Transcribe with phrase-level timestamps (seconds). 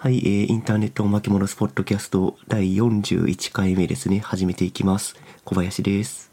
[0.00, 4.20] はい、えーインターネットおまけものスポットキャスト第41回目ですね。
[4.20, 5.16] 始めていきます。
[5.44, 6.30] 小林です。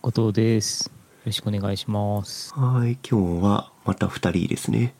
[0.00, 0.86] 後藤です。
[0.86, 0.92] よ
[1.26, 2.54] ろしくお願いします。
[2.54, 4.94] はい、今日はまた二人ですね。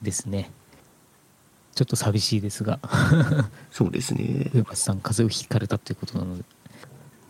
[0.00, 0.52] ですね。
[1.74, 2.78] ちょっと寂しいですが、
[3.72, 4.48] そうですね。
[4.54, 6.44] 上松さん風邪をひかれたということなので、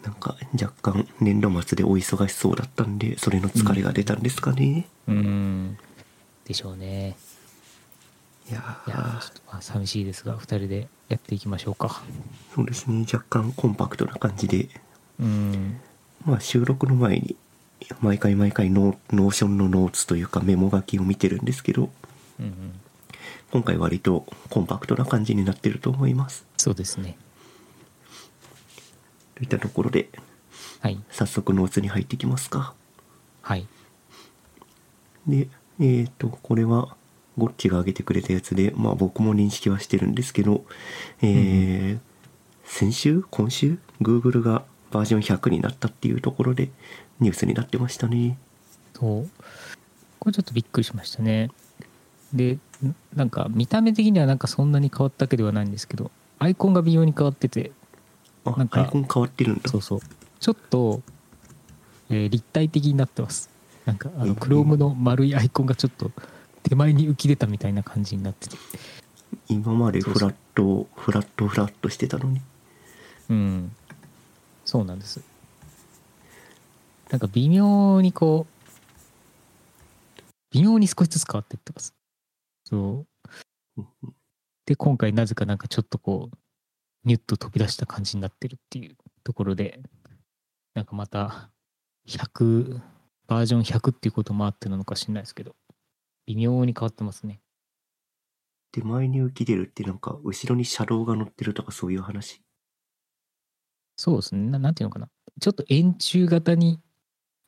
[0.03, 4.89] なんか若干年度末でお忙しそうだったんで、それの疲れが出たんですかね。
[5.09, 5.79] うーん、
[6.45, 7.17] でしょうね。
[8.49, 12.03] いやいやー、ーちょっとまあ寂しいですが、二人でやっていきましょうか。
[12.55, 13.05] そうですね。
[13.13, 14.69] 若干コンパクトな感じで、
[15.19, 15.81] うーん、
[16.25, 17.37] まあ収録の前に
[18.01, 21.91] 毎回毎回ノー Notion のノーツというかメモ書きを見てるんですけど、
[22.39, 22.81] うんうん、
[23.51, 26.47] 今回割とコンパクトな感じになってると思います。
[26.57, 27.17] そうですね。
[29.35, 30.09] といったところで、
[30.81, 32.75] はい、早速ノーツに入っていきますか。
[33.43, 33.67] はい、
[35.27, 36.96] で、えっ、と、これは、
[37.37, 40.65] ゴッチが上げてくれたやつで、まあ僕も認識はしてるんですけど、
[41.23, 42.17] えー
[42.69, 46.71] 先週今週 ?Google がバージョン100になったっていうところで
[47.21, 48.37] ニュースになってましたね。
[48.95, 49.31] そう。
[50.19, 51.51] これちょっとびっくりしましたね。
[52.35, 57.71] で、んなんか見た目的にはなんかそんなに変わったわけではないんですけど、アイコンが微妙に変わってて、
[58.45, 59.71] あ、なんかアイコン変わってるんだ。
[59.71, 60.01] そうそう。
[60.41, 61.03] ちょっと、
[62.11, 63.49] えー立体的になってます。
[63.85, 66.11] なんか、あの、うん Chrome の丸いアイコンがちょっと
[66.69, 68.57] 手前に浮き出たみたいな感じになってて。
[69.49, 72.41] 今までフラット、フラット、フラットしてたのに。
[73.31, 73.73] うん。
[74.65, 75.23] そうなんです。
[77.11, 81.95] なんか微妙にこう、微妙に少しずつ変わっていってます。
[82.65, 83.07] そ
[83.77, 83.85] う。
[84.67, 86.37] で、今回なぜかなんかちょっとこう、
[87.05, 89.81] ニュッと飛び出した感じになってるっていうところで、
[90.75, 91.49] なんかまた、
[92.09, 92.81] 100、
[93.29, 95.55] バージョン100っていうこともあってなのか知んないですけど、
[96.27, 97.41] 微妙に変わってますね。
[98.73, 102.43] 手前に浮き出るってなんか、後ろに車道が乗ってるとかそういう話？
[103.97, 104.51] そうですね。
[104.51, 105.09] ななんていうのかな。
[105.41, 106.81] ちょっと円柱型に、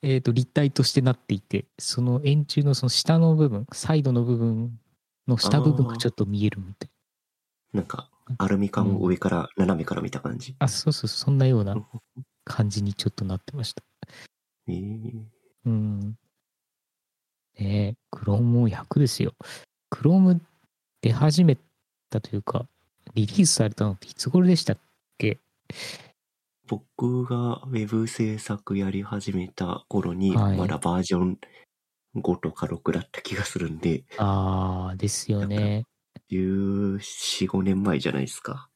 [0.02, 4.80] えー、と立体としてなっていて、その円柱のその下の部分、サイドの部分
[5.26, 6.90] の下部分がちょっと見えるみたい
[7.72, 8.08] なんか、
[8.38, 10.56] アルミ缶を上から、斜めから見た感じ？
[10.60, 11.84] あ、そうそう、そんなようなうん
[12.44, 13.82] 感じにちょっとなってました。
[14.68, 15.24] えー、
[15.66, 16.16] うん。
[17.58, 19.34] ねえ、Chrome 100ですよ。
[19.90, 20.40] Chrome
[21.02, 21.56] 出始め
[22.10, 22.66] たというか、
[23.14, 24.78] リリースされたのっていつ頃でしたっ
[25.18, 25.38] け？
[26.66, 31.38] 僕がウェブ制作やり始めた頃に、はいまだバージョン
[32.16, 35.84] 5とか6だった気がするんで、ああ、ですよね。
[36.30, 36.98] 14、
[37.48, 38.68] 5年前じゃないですか。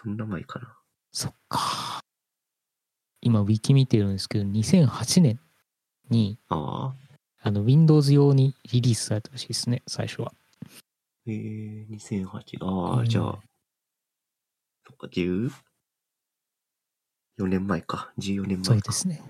[0.00, 0.76] そんな前かな。
[1.10, 2.00] そっか。
[3.20, 5.40] 今、ウィキ見てるんですけど、2008年
[6.10, 7.05] に、ああ、
[7.46, 10.32] あの、Windows 用にリリースされたらしいですね、最初は。
[11.28, 13.38] えー、2008、ああ、うんじゃあ、
[14.84, 15.52] そっか、14
[17.38, 18.12] 年前か。
[18.18, 18.64] 14年前か。
[18.64, 19.22] そうですね。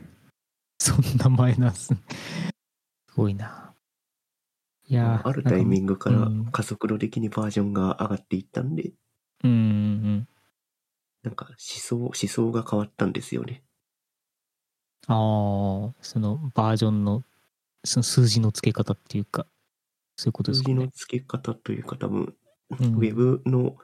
[0.79, 1.99] そんな前なんですね。
[3.11, 3.75] すごいな。
[4.89, 8.93] いやーあるタイミングからうん加速度的にバージョンが上がっていったんで、
[9.45, 10.29] うんうんうん。
[11.23, 13.63] なんか思想、思想が変わったんですよね。
[15.07, 17.23] ああ、そのバージョンの、
[17.87, 19.47] その数字の付け方っていうか、
[20.17, 20.75] そういうことですかね。
[20.75, 22.35] 数字の付け方というか多分、
[22.81, 23.77] うんウェブの、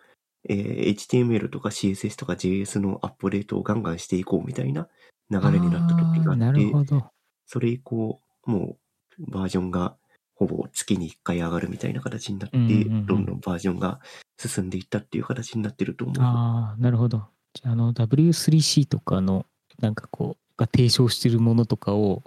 [0.48, 4.88] えー HTML とか CSS とか JS のアップデートをガンガンしていこうみたいな
[5.30, 7.04] 流れになった時があって、るほど。
[7.46, 8.76] それ以降、も
[9.18, 9.96] うバージョンが
[10.34, 14.00] ほぼ月に1回上がるみたいな形になって、うんうんうんどんどんバージョンが
[14.38, 16.16] 進んでいったっていう形になってると思う。
[16.20, 17.28] ああ、なるほど。
[17.54, 19.46] じゃあ、あの、W3C とかの、
[19.78, 22.22] なんかこう、が提唱してるものとかを、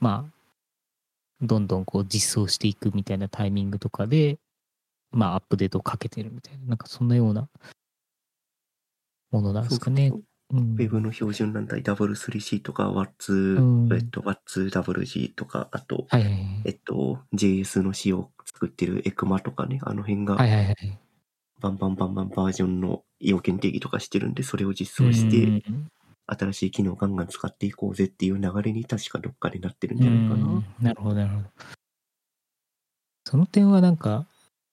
[0.00, 0.35] まあ、
[1.40, 4.38] どんどんこう実装していくみたいなタイミングとかで、
[5.10, 7.48] まあ、アップデートをかけてるみたいな、なんかそんなような
[9.30, 10.18] ものなんですかねそう。
[10.18, 16.62] うんウェブの標準なんだ W3C とか What's、うんえっと、What'sWG とか、あと、はいはいはい。
[16.66, 20.98] えっと、JS の C を作ってる ECMA とかね、あの辺がはいはいはい。
[21.60, 25.36] バンバンバンバンバージョンの要件定義とかしてるんで、それを実装して、
[25.68, 25.90] うん
[26.26, 30.46] 新しい機能をガンガン使っていこうぜっていう流れに確かどっかでなってるんうじゃないかな。
[30.46, 31.48] んなるほど、なるほど。
[33.24, 34.26] その点はなんか、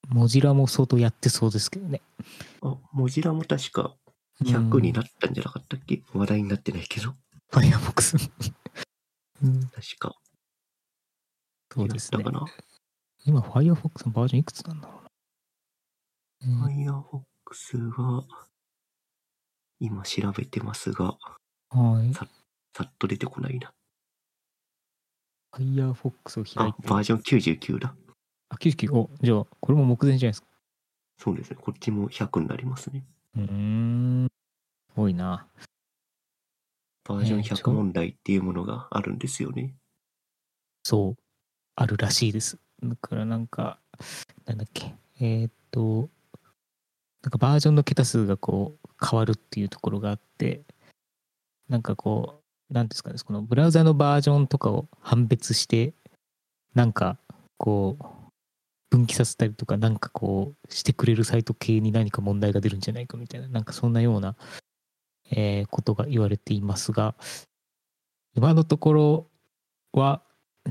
[0.09, 2.01] モジラも相当やってそうですけどね。
[2.61, 3.95] あ、モジラも確か
[4.41, 7.11] うん100になったんじゃなかったっけ、話題になってないけど、
[7.49, 8.17] ファイアボックス。
[9.43, 10.15] うん確か。
[11.71, 12.23] そうですね。
[13.25, 15.01] 今、Firefox のバージョンいくつなんだろ
[16.43, 16.67] うな。
[16.67, 18.25] Firefox は、
[19.79, 21.17] 今調べてますが、
[21.73, 22.13] はい。
[22.13, 22.25] さ
[22.83, 23.73] っと出てこないな。
[25.55, 26.87] Firefox を開いあて、。
[26.87, 27.95] バージョン99だ。
[28.49, 28.93] あ、99。
[28.93, 30.47] お、じゃあ、これも目前じゃないですか。
[31.17, 31.57] そうですね。
[31.61, 33.03] こっちも100になりますね。
[33.35, 34.27] うーん。
[34.95, 35.47] 多いな。
[37.05, 39.75] バージョンえーち100ょ問題っていうものがあるんですよね。
[40.83, 41.15] そう。
[41.75, 42.59] あるらしいです。
[42.81, 43.79] だからなんか、
[44.45, 44.95] なんだっけ。
[45.19, 46.09] えーっと、
[47.21, 50.63] なんかバージョンの桁数がこう変わるっていうところがあって、
[51.73, 55.95] なんかこう、なんですかね、このブラウザのバージョンとかを判別して、
[56.75, 57.17] なんか
[57.57, 58.05] こう、
[58.91, 64.35] 分岐させたりとか、なんかこう、してくれるサイト系に何か問題が出るんじゃないかみたいな、なんかそんなような、
[65.31, 67.15] えーことが言われていますが、
[68.35, 69.31] 今のところ
[69.93, 70.21] は、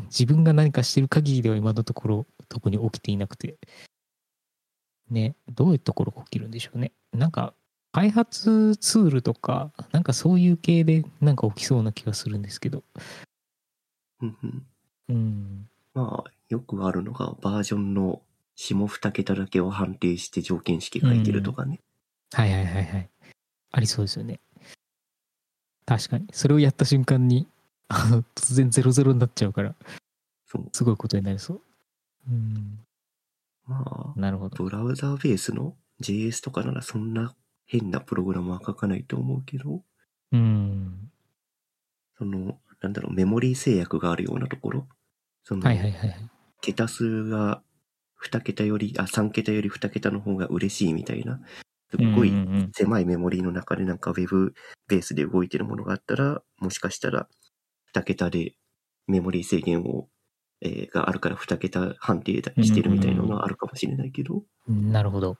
[0.04, 3.58] 自分が何かしてる限りでは今のところ特に起きていなくて、
[5.10, 6.93] ね、どういうところが起きるんでしょうね。
[7.12, 7.54] なんか、
[7.93, 12.83] 開発ツールとか、なんかそういう系でなんか起きそうな気がするんですけど、
[14.23, 14.67] うんうん。
[15.09, 18.23] うん、まあ、よくあるのが、バージョンの
[18.55, 21.81] 下2桁だけを判定して条件式書いてるとかね。
[22.33, 23.11] はいはいはいはい。
[23.73, 24.41] ありそうですよね。
[25.85, 26.27] 確かに。
[26.33, 27.47] それをやった瞬間に、
[27.88, 29.75] あの、突然00になっちゃうから。
[30.73, 31.61] すごいことになりそう。
[32.31, 32.79] うん、
[33.67, 34.62] まあ、なるほど。
[34.62, 37.35] ブラウザーベースの JS とかならそんな
[37.73, 39.83] 変なプログラムは書かないと思うけど、
[40.31, 41.11] うん。
[42.19, 44.89] その、なんだろう、メモリー制約があるようなところ、
[45.43, 46.31] その、はいはいはいはい。
[46.61, 47.63] 桁数が
[48.23, 51.41] 2桁より、あ、3桁より2桁の方が嬉しいみたいな、
[51.91, 54.53] すっごいうんうんうん狭いメモリーの中でなんか Web
[54.89, 57.27] ベースで動いてるものがあったら、もしかしたら
[57.95, 58.55] 2桁で
[59.07, 60.09] メモリー制限を、
[60.61, 65.39] えーがあるから2桁判定してるみたいなのはあるかもしれないけど、なるほど。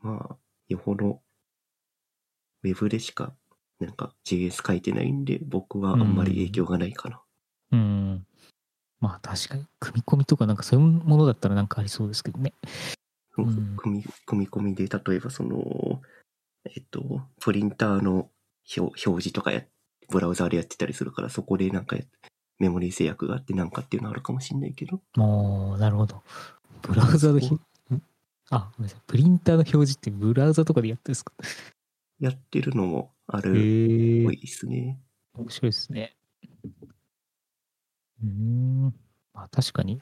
[0.00, 0.36] まあ、
[0.68, 1.20] よほど
[2.62, 3.34] Web でしか
[3.80, 7.20] なんか JS 書いてないんで、僕はあんまり影響がないかな。
[7.72, 8.26] うん。
[9.00, 12.54] まあ確かに、組み込みとかなんかそういうものだったらなんかありそうですけどね。
[13.34, 16.00] そうん組み組み込みで、例えばその、
[16.64, 18.30] えっと、プリンターの
[18.76, 19.62] 表表示とかや、
[20.08, 22.02] ブラウザーでやってたりするから、そこでなんかや
[22.58, 26.22] メモリー制約があってなんかっていうのはあるかもしれないけど、もう、なるほど。
[26.80, 27.60] ブラウザのひそこ
[28.50, 29.00] あ、ごめんなさい。
[29.06, 31.32] プリンターの表示ってブラウザとかでやってるんですか？
[32.20, 33.52] やってるのもあへるっ
[34.22, 35.00] えぽいですね。
[35.34, 36.16] 面白いですね。
[38.22, 38.94] うーん。
[39.34, 40.00] まあ確かに、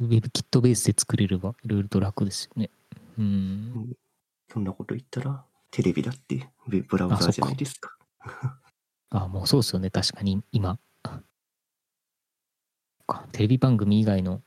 [0.00, 2.70] WebKit ベースで作れればいろいろと楽ですよね。
[3.18, 3.96] うん。
[4.52, 7.96] そんなこと言ったら、テレビだってウェブブラウザーじゃないですか。
[9.10, 9.90] あ、もうそうですよね。
[9.90, 10.78] 確かに今。
[13.06, 14.42] かテレビ番組以外の、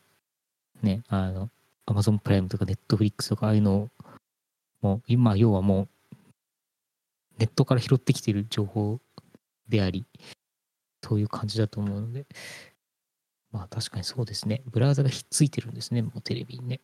[0.83, 1.49] ね、あの、
[1.91, 3.89] Amazon プライムとか Netflix とかああいうのを、
[4.81, 6.15] もう今、要はもう、
[7.37, 8.99] ネットから拾ってきてる情報
[9.67, 10.05] であり、
[11.03, 12.25] そういう感じだと思うので、
[13.51, 14.61] まあ確かにそうですね。
[14.65, 16.81] ブラウザがひっついてるんですね、もうテレビにね。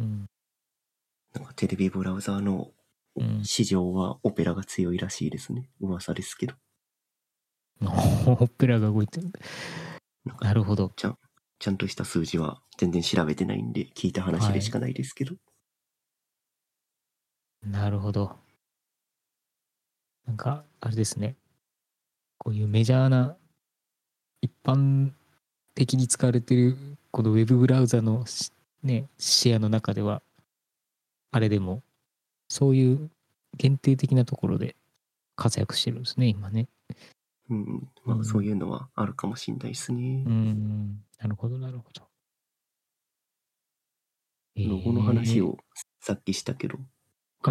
[0.00, 0.26] うん。
[1.34, 2.70] なんかテレビブラウザーの
[3.16, 5.70] うん市場はオペラが強いらしいですね。
[5.80, 6.54] 噂ですけど。
[8.26, 9.30] オペラが動いてる。
[10.40, 10.92] なるほど。
[10.96, 11.18] ちゃん
[11.58, 15.34] ちゃんとした数字は全然調べてないんで、聞いた話でしかないですけど。
[17.62, 18.36] なるほど。
[20.26, 21.36] なんか、あれですね。
[22.38, 23.36] こういうメジャーな、
[24.40, 25.10] 一般
[25.74, 26.76] 的に使われてる、
[27.10, 28.24] このウェブブラウザの
[28.82, 30.22] ね、シェアの中では、
[31.32, 31.82] あれでも、
[32.48, 33.10] そういう
[33.56, 34.76] 限定的なところで
[35.34, 36.68] 活躍してるんですね、今ね。
[37.50, 37.88] うん。
[38.04, 40.30] まうんあそういうのはあるかもしれないですねう。
[40.30, 42.08] ん、なるほど、なるほど。
[44.56, 45.56] ロゴの話を
[46.00, 46.86] さっきしたけど、はい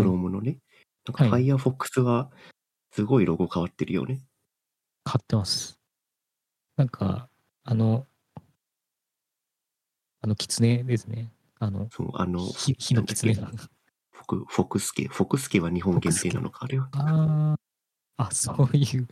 [0.03, 0.57] Chrome のね、
[1.05, 2.29] なんかはい Firefox は
[2.91, 4.19] すごいロゴ変わってるよね。
[5.03, 5.79] 買ってます。
[6.75, 7.29] なんか、
[7.63, 8.05] あの、
[10.21, 11.31] あの、狐ですね。
[11.59, 13.67] あの、そう、あの、ひ火の狐なんだっ
[14.11, 15.07] フォクフォクスケ。
[15.07, 16.89] フォクスケは日本限定なのか、あれは。
[16.91, 17.57] あ
[18.17, 19.07] あ、あ、そういう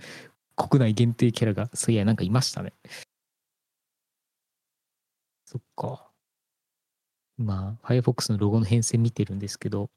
[0.55, 2.73] 国内限定キャラが、そういや、なんかいましたね。
[5.45, 6.09] そっか。
[7.37, 9.89] まあ、Firefox のロゴの変遷見てるんですけど、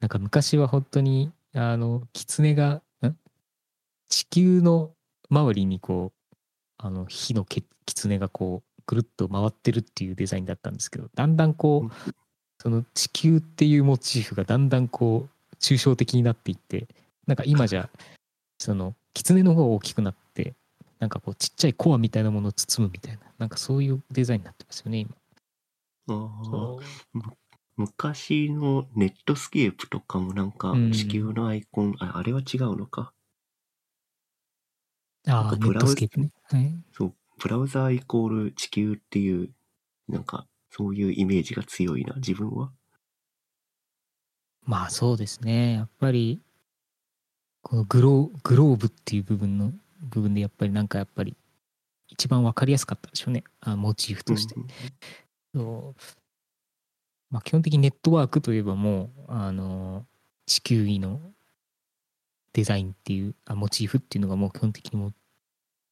[0.00, 3.16] なんか昔は本当に、あの、狐が、ん？
[4.08, 4.94] 地球の
[5.28, 6.34] 周りにこう、
[6.78, 11.92] あの、火のけ狐がこう、ぐるっと回ってるっていうデザインだったんですけど、だんだんこうんう、
[12.58, 16.88] その地球っていうモチーフがだんだんこう、抽象的になっていって、
[17.26, 17.90] なんか今じゃ、
[18.58, 20.54] その、狐の方が大きくなって、
[20.98, 25.16] なんかこう、ちっちゃいコアみたいなものを包むみたいな、なんかそういうデザインになってますよね、今。
[26.08, 26.76] ああ
[27.76, 33.14] 昔のネットスケープとかもなんかうん地球のアイコン、ああれは違うのか。
[35.26, 36.30] ああ、ブラウズトスケープね。
[36.44, 36.84] はい。
[36.92, 39.50] そう、ブラウザーイコール地球っていう、
[40.08, 42.72] なんかそういうイメージが強いな、自分は。
[44.62, 45.72] まあそうですね。
[45.74, 46.40] やっぱり、
[47.62, 51.36] このグローグローブっていう部分の部分でやっぱりなんかやっぱり
[52.08, 53.44] 一番わかりやすかったでしょうね。
[53.60, 54.54] あモチーフとして。
[54.54, 54.66] うん
[55.54, 56.00] そう
[57.30, 60.06] まあ、基本的にネットワークといえばもうあの
[60.46, 61.20] 地球儀の
[62.52, 65.14] デザインっていうあモチーフっていうのがもう基本的にもう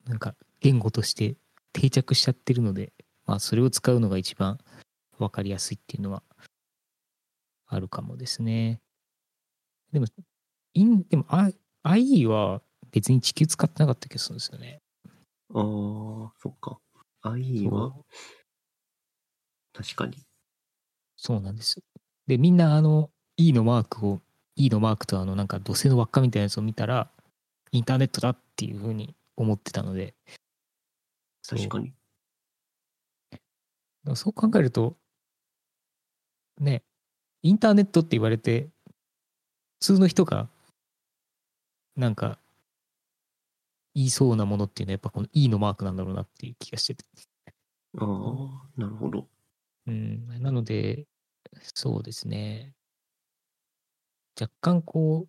[0.07, 1.37] なんか言語として
[1.73, 2.93] 定着しちゃってるので、
[3.27, 4.59] まあ、それを使うのが一番
[5.19, 6.23] 分かりやすいっていうのは
[7.67, 8.81] あるかもですね。
[9.93, 10.07] でも、
[10.77, 11.55] インでも、I-
[11.85, 14.83] IE は別に地球使ってなかった気がするんですよね。
[15.55, 16.79] ああ、そっか。
[17.23, 17.95] IE は？
[19.73, 20.19] 確かに。
[21.17, 21.81] そうなんです。
[22.27, 24.21] で、みんなあの E のマークを、
[24.55, 27.11] E のマークとあのなんか土星の輪っかみたいなやつを見たら、
[27.73, 30.15] インターネットだっていうふうに思ってたので、
[31.49, 31.95] 確かに。
[34.15, 34.97] そう考えると、
[36.59, 36.85] ね、
[37.43, 38.69] インターネットって言われて、
[39.81, 40.49] 普通の人が、
[41.97, 42.39] なんか、
[43.95, 47.05] 言いそうなものっていうのは、やっぱこの E のマークなんだろうなっていう気がしてて。
[47.99, 49.29] ああ、なるほど。
[49.87, 51.07] うん、なので、
[51.75, 52.75] そうですね。
[54.39, 55.27] 若干こ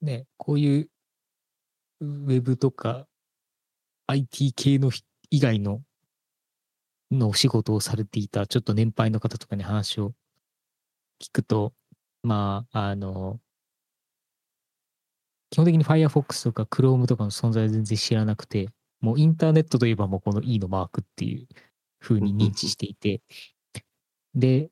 [0.00, 0.90] う、ね、こういう
[2.00, 3.06] ウェブとか
[4.06, 5.82] IT 系のひ以外の
[7.10, 10.12] のお仕事をされていたちょっと年配の方とかに話を
[11.20, 11.72] 聞くと、
[12.22, 13.40] まあ、あの、
[15.50, 18.68] 基本的に Firefox とか Chrome とかの存在は全然知らなくて、
[19.00, 21.46] もうインターネットといえばもうこの E のマークっていう
[22.00, 23.22] 風に認知していて、
[24.34, 24.70] で、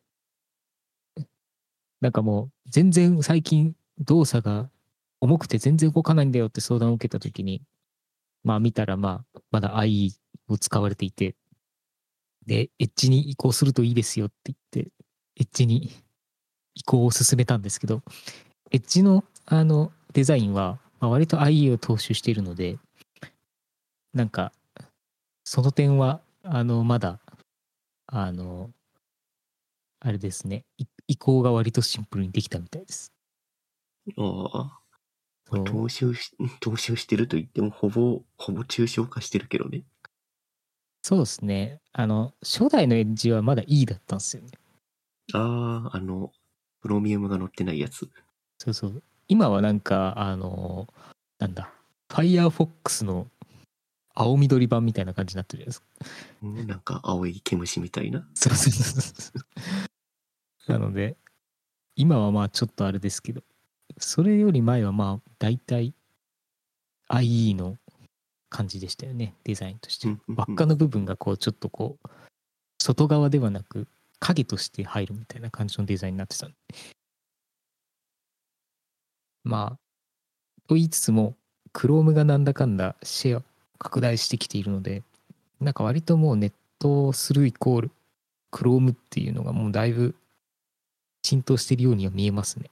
[2.00, 4.70] なんかもう全然最近動作が
[5.20, 7.62] 重くて全然動かないんだよって相談を受けたときに、
[8.44, 10.10] まあ見たらまあまだ IE
[10.48, 11.34] を使われていて、
[12.46, 14.90] で、エッジに移行するといいですよって言って、
[15.40, 15.90] エッジに
[16.74, 18.02] 移行を進めたんですけど、
[18.70, 22.78] エッジのあのデザインは、まあ、割と IE を踏襲しているので、
[24.14, 24.50] なんか、
[25.44, 27.20] その点は、あの、まだ、
[28.06, 28.70] あの、
[30.00, 33.12] あれですね、い移行が割とシンプルにできたみたいです。
[34.16, 34.80] ああ、
[35.50, 39.84] 踏襲し、踏襲してると言っても、ほぼ、ほぼ抽象化してるけどね。
[41.02, 41.82] そうですね。
[41.92, 44.52] あの、初代のエッジはまだ E だったんですよね。
[45.34, 46.32] ああ、あの、
[46.80, 48.08] プロミウムが乗ってないやつ。
[48.56, 49.02] そうそう。
[49.28, 50.86] 今はなんか、あの、
[51.38, 51.70] なんだ、
[52.08, 53.26] Firefox の
[54.14, 56.36] 青緑版みたいな感じになってるじゃないですか。
[56.42, 58.26] うんなんか青い毛虫みたいな？
[58.34, 59.32] そうそうそうそ
[60.68, 60.72] う。
[60.72, 61.16] なので、
[61.96, 63.42] 今はまあちょっとあれですけど、
[63.98, 65.94] それより前はまあ大体
[67.08, 67.76] IE の
[68.48, 70.08] 感じでしたよね、デザインとして。
[70.28, 72.08] 輪っかの部分がこうちょっとこう、
[72.80, 73.88] 外側ではなく
[74.20, 76.56] 影として入るみたいな感じのデザインになってたんで。
[79.46, 79.78] まあ、
[80.66, 81.36] と言いつつも、
[81.72, 83.42] Chrome がなんだかんだシェア
[83.78, 85.04] 拡大してきているので、
[85.60, 87.90] なんか割ともうネットスルーイコール
[88.50, 90.16] Chrome っていうのがもうだいぶ
[91.22, 92.70] 浸透してるようには見えますね。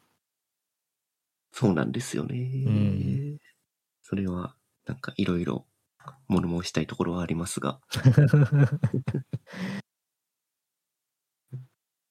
[1.53, 2.37] そうなんですよね。
[2.39, 3.39] ん
[4.03, 5.65] それは、なんかいろいろ
[6.27, 7.81] 物申したいところはありますが。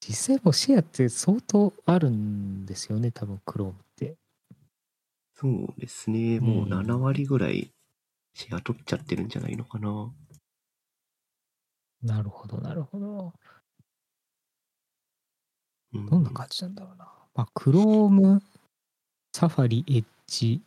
[0.00, 4.16] 実際もうシェアって相当あるんですよね、多分 Chrome って。
[5.34, 6.38] そうですね。
[6.40, 7.70] もううん7割ぐらい
[8.34, 10.12] シェア取っちゃってるんじゃないのかな。
[12.02, 13.32] なるほど、なるほど。
[15.92, 17.08] うんどんな感じなんだろうな。
[17.34, 18.40] まあ、Chrome、
[19.34, 20.60] Safari、Edge、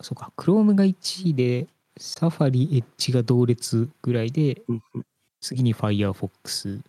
[0.00, 1.66] そうか、Chrome が1位で、
[1.98, 5.06] Safari、Edge が同列ぐらいで、うんうん
[5.40, 6.80] 次に Firefox、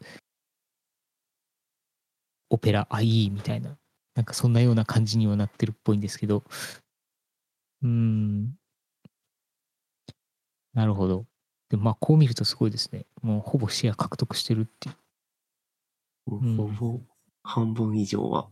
[2.50, 3.78] Opera IE みたいな、
[4.16, 6.42] なんかそんなような感じにはなってるっぽいんですけど、
[7.86, 8.56] うーん、
[10.74, 11.26] なるほど。
[11.70, 13.06] でもまあ、こう見るとすごいですね。
[13.22, 14.92] もうほぼシェア獲得してるってい
[16.32, 16.36] う。
[16.36, 17.00] んほぼ
[17.44, 18.48] 半分以上は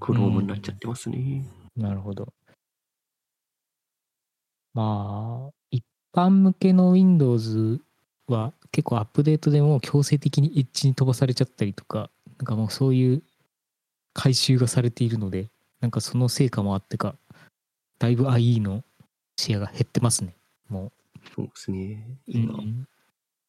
[0.00, 1.44] Chrome になっちゃってますね。
[1.76, 2.32] なるほど。
[4.74, 7.80] まあ、一般向けの Windows
[8.28, 13.22] は結構アップデートでも強制的にエッジに飛ばされちゃったりとか、なんかもうそういう
[14.12, 15.48] 回収がされているので、
[15.80, 17.16] なんかその成果もあってか、
[17.98, 18.84] だいぶ IE の
[19.36, 20.34] シェアが減ってますね。
[20.68, 20.92] も
[21.34, 22.18] そうですね。
[22.28, 22.30] う。
[22.32, 22.88] 今、うん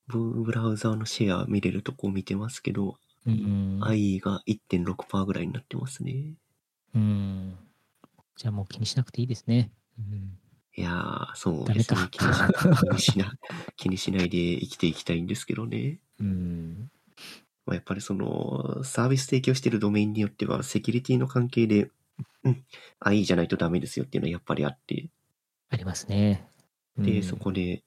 [0.07, 3.79] ブブラウザーのシェア見れるとこ見てますけど、うん。
[3.83, 6.33] IE が1.6%ぐらいになってますね。
[6.95, 7.55] うん。
[8.35, 9.71] じゃあもう気にしなくていいですね。
[9.99, 10.39] うん
[10.75, 12.07] いやー、そうですねか。
[12.07, 12.39] 気にし
[12.79, 13.33] 気にしな。
[13.75, 15.99] 気にしないで生きていきたいんですけどね。
[16.19, 16.89] うん。
[17.65, 21.91] まあ、やっぱりその、サービス提供してるドメインによっては、セキュリティの関係で、
[23.05, 25.09] IE じゃないとダメですよっていうのはやっぱりあって、
[25.69, 26.47] ありますね。
[26.97, 27.83] で、うんそこで、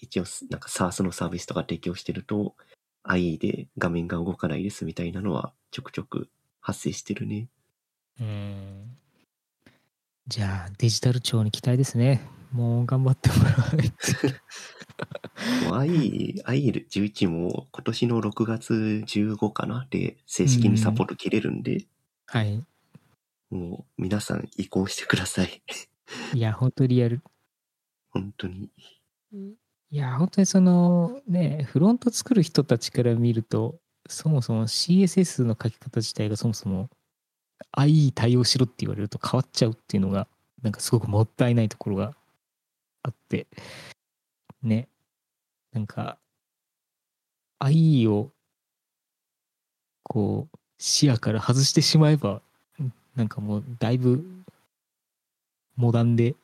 [0.00, 2.54] 一応、なんか SARS のサービスとか提供してると、
[3.04, 6.28] IE で画面が動かないですみたいなのはちょくちょく
[6.60, 7.48] 発生してるね。
[8.20, 8.96] うん。
[10.26, 12.20] じゃあ、デジタル庁に期待ですね。
[12.52, 13.96] もう頑張ってもらわないと。
[15.68, 18.74] もう IE、IE11 も今年の6月
[19.06, 19.86] 15かな？
[19.90, 21.86] で正式にサポート切れるんで、
[22.26, 22.64] はい。
[23.50, 25.62] もう皆さん移行してください。
[26.34, 27.22] いや、本当リアル。
[28.10, 28.70] 本当に。
[29.32, 33.78] いや、本当にそのね、フロント作る人たちから見ると、
[34.08, 36.88] そもそも CSS の書き方自体がそもそも
[37.76, 40.28] IE 対応しろって言われると変わっちゃうっていうのが、
[40.62, 42.14] なんかすごくもったいないところが
[43.02, 43.46] あって、
[44.62, 44.88] ね、
[45.72, 46.18] なんか
[47.60, 48.32] IE を
[50.02, 52.42] こう視野から外してしまえば、
[53.18, 54.24] なんかもうだいぶ
[55.74, 56.36] モダンで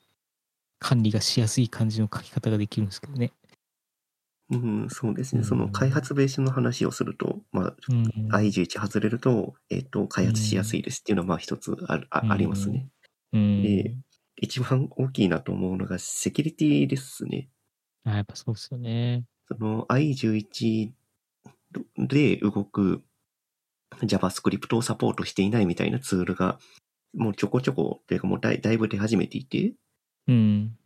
[0.81, 3.33] 管理がしやすい感じの書き方ができるんですけどね。
[4.51, 5.41] うん、そうですね。
[5.41, 12.89] うんその開発ベースの話をすると、まあ、うん、IE11 外れると、えっ、と、開発しやすいですっていうのは、まあ一つあるあうんありますね。
[13.33, 13.95] うんで
[14.37, 17.49] 一番大きいなと思うのが、セキュリティですね。
[18.05, 19.25] あやっぱそうですよね。
[19.47, 20.91] その IE11
[21.99, 23.05] で動く
[24.03, 26.59] JavaScript をサポートしていないみたいなツールが、
[27.15, 29.75] もうちょこちょこ、というかもうだいだいぶ出始めていて、
[30.27, 30.77] うん。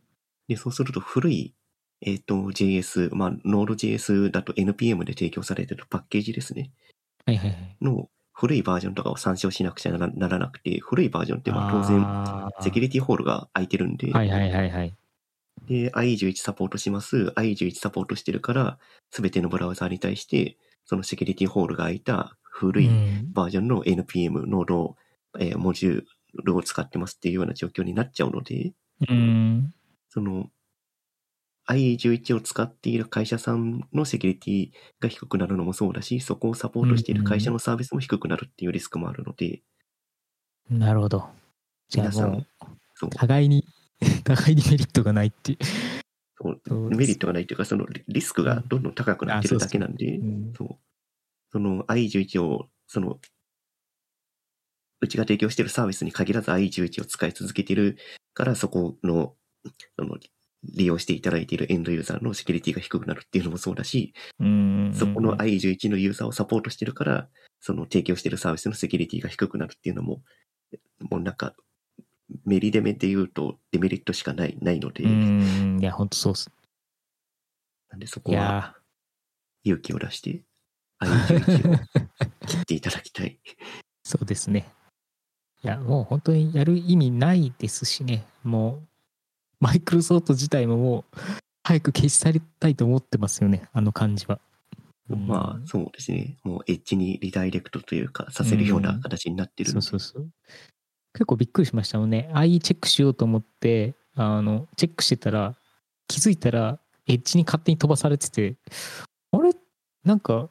[0.47, 1.55] で、そうすると古い、
[2.01, 6.71] えっ、と、JS、まあ、Node.js だと NPM で提供されてるパッケージですね。
[7.25, 7.77] はいはいはい。
[7.81, 14.95] の古いバージョンとかを参照しなくちゃならなくて、古いバージョンってまあ当然、セキュリティホールが空いてるんで、はいはいはいはい。
[15.67, 17.33] で、IE11 サポートします。
[17.35, 18.79] IE11 サポートしてるから、
[19.11, 24.95] すべてのブラウザーに対して、そのセキュリティホールが空いた古いうんバージョンの NPM ノード、
[25.39, 26.03] えーモジュー
[26.43, 28.73] ルを使ってますっていうような状況になっちゃうので、
[29.07, 29.73] うん。
[30.09, 30.49] その
[31.69, 39.61] IE11 を使っている会社さんのセキュリティが低くなるのもそうだし、そこをサポートしている会社のサービスも低くなるっていうリスクもあるので、
[40.69, 41.27] なるほど。
[41.95, 42.45] 皆さん
[42.95, 43.65] そう互いに、
[44.23, 45.57] 互いにメリットがないっていう。
[46.95, 50.88] メリットがないというか、そのリリスクがどんどん高くなってるだけなんで、うんそう。
[51.51, 53.19] その IE11 を、その、
[55.01, 57.97] うちが提供しているサービスに限らず IE11 を使い続けている
[58.33, 59.35] から、そこの、
[59.97, 60.17] その、
[60.63, 64.91] 利用していただいているエンドユーザーのセキュリティが低くなるっていうのもそうだし、うん。
[64.93, 67.29] そこの IE11 のユーザーをサポートしてるから、
[67.61, 70.21] その提供しているサービスのセキュリティが低くなるっていうのも、
[71.09, 71.55] もうなんか、
[72.45, 75.79] メリデメで言うとデメリットしかない、ないので、うん。
[75.79, 76.51] いや、本当そうっす。
[77.89, 78.75] なんでそこいはや
[79.63, 80.43] 勇気を出して、
[81.01, 81.79] IE11 を
[82.47, 83.39] 切っていただきたい。
[84.03, 84.71] そうですね。
[85.63, 88.25] いや、もう本当にやる意味ないですしね。
[88.43, 88.87] もう、
[89.59, 91.17] マイクロソフト自体ももう、
[91.63, 93.67] 早く消し去りたいと思ってますよね。
[93.73, 94.39] あの感じは。
[95.09, 96.37] うんまあ、そうですね。
[96.43, 99.81] もうエッジにリダイレクトというか、させるような形になってるんで。
[99.81, 100.31] そうそうそう。
[101.13, 102.29] 結構びっくりしましたもんね。
[102.33, 105.55] IE チェックしようと思って、あの、チェックしてたら、
[106.07, 108.55] 気づいたら、エッジに勝手に飛ばされてて、
[109.31, 109.51] あれ？
[110.03, 110.49] なんか、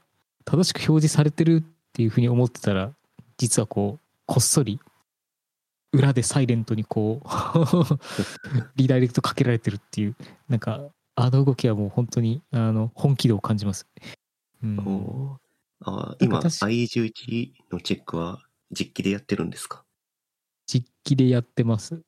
[0.49, 2.95] 正しく表示されてるっていうふうに思ってたら、
[3.37, 4.81] 実はこう、こっそり、
[5.93, 7.29] 裏でサイレントにこう、
[8.77, 10.17] リダイレクトかけられてるっていう、
[10.49, 13.87] なんか、あの動きはもう本当に、あの、本気度を感じます。
[14.63, 15.39] うん、
[15.81, 19.85] あ今、か確か IE11 のチェックは実機でやってるんですか、
[20.67, 22.01] 実機でやってます。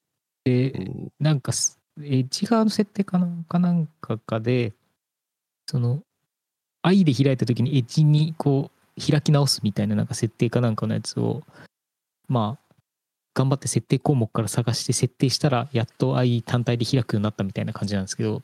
[0.44, 4.72] で、うんなんかす、エッジ側の設定かなんかなんかかで、
[5.66, 6.02] その、
[6.82, 11.42] i で開いた時にエッジにこう、開き直すみたいななんか設定かなんかのやつを、
[12.28, 12.74] まあ、
[13.34, 18.42] 頑張って設定項目から探して設定したら、やっと i 単体で開くようになったみたいな感じなんですけど、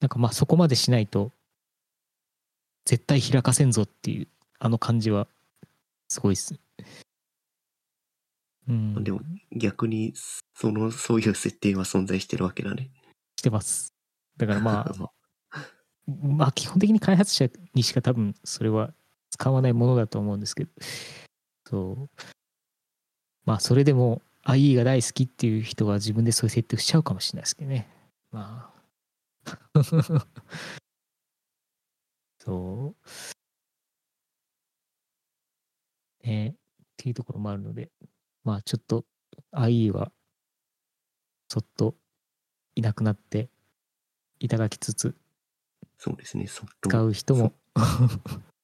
[0.00, 1.32] なんかまあそこまでしないと、
[2.84, 5.28] 絶対開かせんぞっていう、あの感じは、
[6.08, 6.58] すごいっす。
[8.68, 9.04] うん。
[9.04, 9.20] でも
[9.52, 10.14] 逆に、
[10.54, 12.90] その、そういう設定は存在してるわけだね。
[13.38, 13.94] してます。
[14.36, 15.10] だからまあ、
[16.08, 18.94] まあ基本的に開発者にしか多分それは
[19.30, 20.70] 使わないものだと思うんですけど、
[21.66, 22.22] そう。
[23.44, 27.88] まあそれでも IE が大好きっていう人は自分でそういう設定しちゃうかもしれないですけどね。
[28.30, 28.78] まあ。
[32.40, 32.94] そ
[36.24, 36.26] う。
[36.26, 36.54] ねっ
[36.96, 37.90] ていうところもあるので、
[38.44, 39.04] まあちょっと
[39.52, 40.10] IE は
[41.48, 41.94] そっと
[42.74, 43.50] いなくなって
[44.40, 45.14] いただきつつ、
[45.98, 46.88] そうですね、そっと。
[46.88, 47.52] 使う人も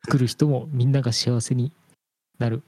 [0.08, 1.72] 来る人もみんなが幸せに
[2.38, 2.62] なる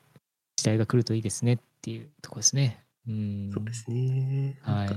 [0.56, 2.84] 時代が来るといいですねっていうところですね。
[3.06, 3.50] うん。
[3.52, 4.58] そうですね。
[4.62, 4.88] はい。
[4.88, 4.94] そ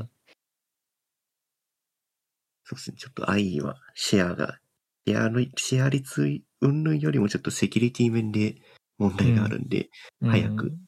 [2.73, 2.97] うですね。
[2.97, 4.57] ちょっと IE はシェアが、
[5.05, 8.61] シェアの、シェア率云々よりもちょっとセキュリティ面で
[8.97, 9.89] 問題があるんで、
[10.21, 10.79] 早くうん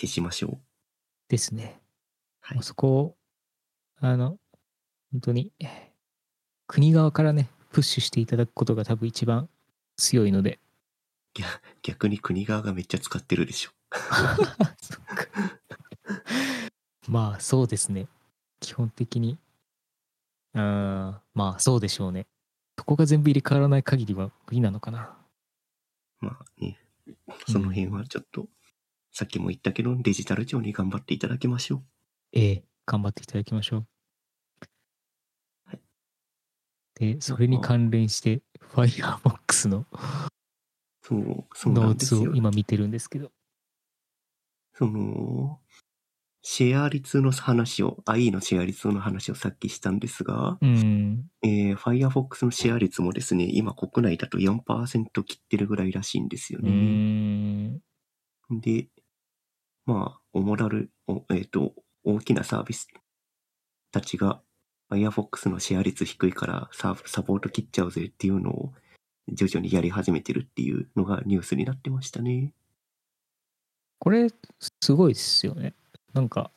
[0.00, 0.60] 消しましょう。
[1.28, 1.80] ですね。
[2.40, 3.16] はいそこを、
[3.96, 4.38] あの、
[5.10, 5.52] 本当に、
[6.68, 9.48] 国側からね、プッシュしていただくことが多分一番
[9.96, 10.58] 強いので。
[11.80, 13.70] 逆に国側がめっちゃ使ってるでしょ。
[17.06, 18.08] まあ、そうですね。
[18.58, 19.38] 基本的に。
[20.54, 22.26] あーまあ、そうでしょうね。
[22.76, 25.16] そこが全部入れ替わらない限りは無理なのかな。
[26.18, 26.80] まあね、
[27.46, 28.48] その辺はちょっと、
[29.12, 31.84] さっきも言ったけど、デジタル庁に頑張っていただきましょう。
[32.32, 33.86] ええ、頑張っていただきましょう。
[35.66, 35.80] はい
[36.98, 38.42] で、それに関連して、
[38.74, 39.86] Firefox の
[41.02, 42.34] そう、そうなノーツを。
[42.34, 43.30] 今見てるんですけど。
[44.74, 45.58] その、
[46.42, 51.30] シェア率の話を、IE のシェア率の話をさっきしたんですが、うん。
[51.42, 56.70] えー、Firefox のシェア率もですね、今国内だと4%切ってるぐらいらしいんですようね。
[56.70, 57.80] ん。
[58.50, 58.88] で、
[59.86, 62.88] まあ、おもらる、おえっ、と、大きなサービス
[63.90, 64.42] たちが、
[64.90, 68.72] Firefox のシェア率低いからササポート切っちゃうぜっていうのを
[69.28, 72.52] 徐々にやり始めてるっていうのがニュースになってましたね。
[73.98, 74.28] これ、
[74.80, 75.74] すごいですよね。
[76.14, 76.50] なんか、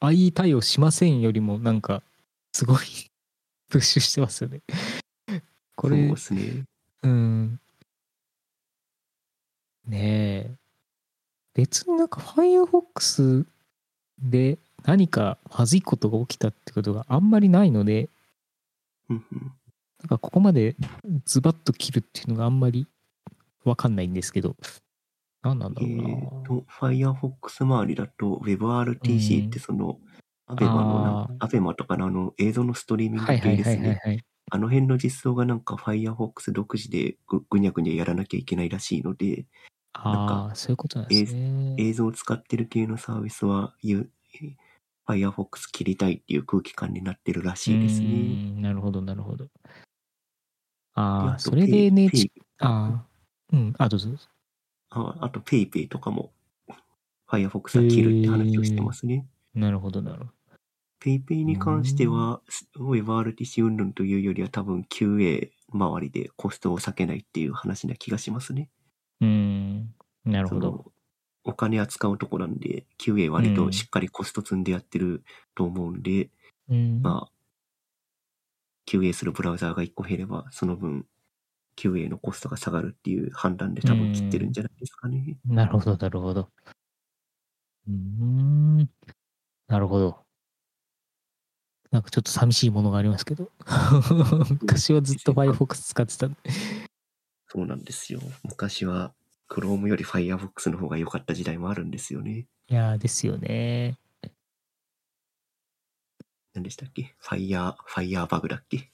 [0.00, 2.02] IE 対応しませんよりも、なんか、
[2.52, 2.78] すごい
[3.68, 4.62] プッシュしてますよね。
[5.76, 6.64] これそうで、すね。
[7.02, 7.60] うん。
[9.86, 9.98] ね
[10.50, 10.56] え。
[11.54, 13.46] 別になんか Firefox
[14.18, 18.08] で何かまずいことが起きたってことがあんまりないので、
[19.08, 19.52] うんうん
[20.00, 20.76] なんかここまで
[21.26, 22.86] ズバッと切るっていうのがあんまり
[23.64, 24.56] わかんないんですけど、
[25.42, 26.14] 何なんだえろうな。
[26.14, 29.98] ーと、Firefox 周りだと WebRTC ってその、
[30.46, 34.24] アベマのアベマとかのあの映像のストリーミング系ですね。
[34.50, 39.44] あの辺の実装がなんか Firefox 独自でぐぐにゃぐにゃやらなきゃいけないらしいので、
[39.92, 41.74] ああ、そういうことなんですね。
[41.78, 44.10] 映像を使ってる系のサービスは、ゆ
[45.10, 48.60] Firefox 切りたいっていう空気感になってるらしいですうね。
[48.60, 49.48] なるほどなるほど。
[50.94, 53.06] ああ、それで NH、Pay- Pay ああ、
[53.52, 54.10] うん、あ、どうぞ。
[54.90, 56.32] ああと PayPay とかも
[57.28, 59.26] Firefox は切るって話をしてますね。
[59.54, 60.30] なるほどなるほど。
[61.02, 62.42] PayPay に関しては、
[62.78, 68.68] WebRTC 云々というよりは多分 QA 周りでコストを避けないっていう話な気がしますね。
[69.20, 69.94] うーん、
[70.24, 70.92] なるほど。
[71.44, 75.22] お金扱うとこなんで、QA 割としっかりコスト積んでやってる
[75.54, 76.30] と思うんで、
[76.68, 77.32] うん、まあ、
[78.86, 81.06] QA するブラウザーが1個減れば、その分、
[81.76, 85.38] QA のコストが下がるっていう判断で多分切ってるんじゃないですかね。
[85.46, 86.50] なるほど、なるほど。
[87.88, 88.90] うーん、
[89.68, 90.18] なるほど。
[91.90, 93.50] なんかちょっと寂しいものがありますけど。
[94.60, 96.38] 昔はずっと Firefox 使ってたんで。
[97.48, 98.20] そうなんですよ。
[98.44, 99.12] 昔は
[99.50, 102.46] Chrome より Firefox の方が良かった時代もあるんですよね。
[102.68, 103.98] いやーですよね。
[106.54, 108.90] 何でしたっけ ?Fire、Firebug だっけ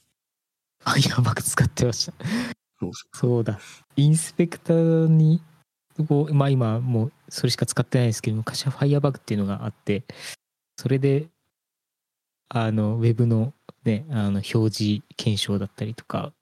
[0.83, 2.13] ？Firebug 使ってました。
[2.81, 3.61] そうそそうだ。
[3.97, 5.43] インスペクターに、
[6.09, 10.05] こうまあ今もうそれしか使ってないですけど、昔は Firebug っていうのがあって、
[10.77, 11.29] それで、
[12.49, 13.53] あの、ウェブの
[13.85, 16.33] ね、あの、表示検証だったりとか、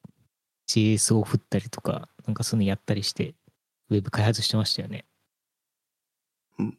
[0.68, 3.34] JS を振ったりとか、なんかそういうのやったりして、
[3.90, 5.04] ウェブ開発してましたよね。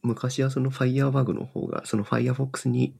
[0.02, 2.96] 昔はその Firebug の方が、その Firefox に、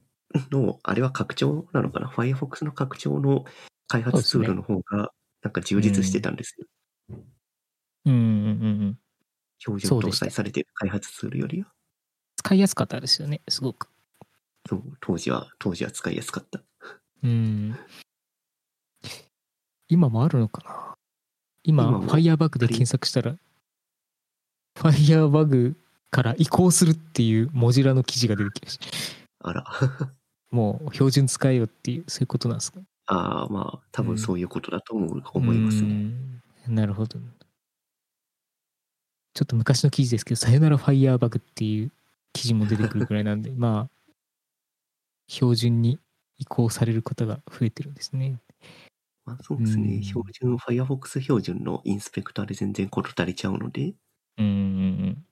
[0.50, 3.44] の、あれは拡張なのかな ?Firefox の拡張の
[3.88, 6.66] 開発ツールの方が、なんか充実してたんですよ。
[8.04, 8.98] うんうんうんうん。
[9.58, 11.72] 標準搭載されてる開発ツールよりは。
[12.36, 13.88] 使いやすかったですよね、すごく。
[14.68, 16.62] そう、当時は、当時は使いやすかった。
[17.22, 17.76] うん。
[19.88, 20.94] 今もあるのかな？
[21.62, 23.36] 今、Firebug で検索したら、
[24.76, 25.74] Firebug
[26.10, 28.86] から移行するっていうモジュラの記事が出てきました。
[29.40, 29.64] あら。
[30.50, 32.80] もう標準使えよっていう、そういうことなんですか？
[33.06, 35.88] ああ、まあ、多うん分そういうことだと思う、思いますね。
[35.94, 36.14] ね。
[36.68, 37.18] なるほど。
[39.34, 41.92] ちょっと昔の記事ですけど、さよなら Firebug っていう
[42.32, 44.12] 記事も出てくるくらいなんで、 まあ、
[45.28, 45.98] 標準に
[46.38, 48.40] 移行される方が増えてるんですね。
[49.24, 49.96] まあ、そうですね。
[49.96, 53.94] うん標準、Firefox 標準のインスペクターで全然事足りちゃうので、
[54.38, 54.52] うんうんう
[55.10, 55.26] ん。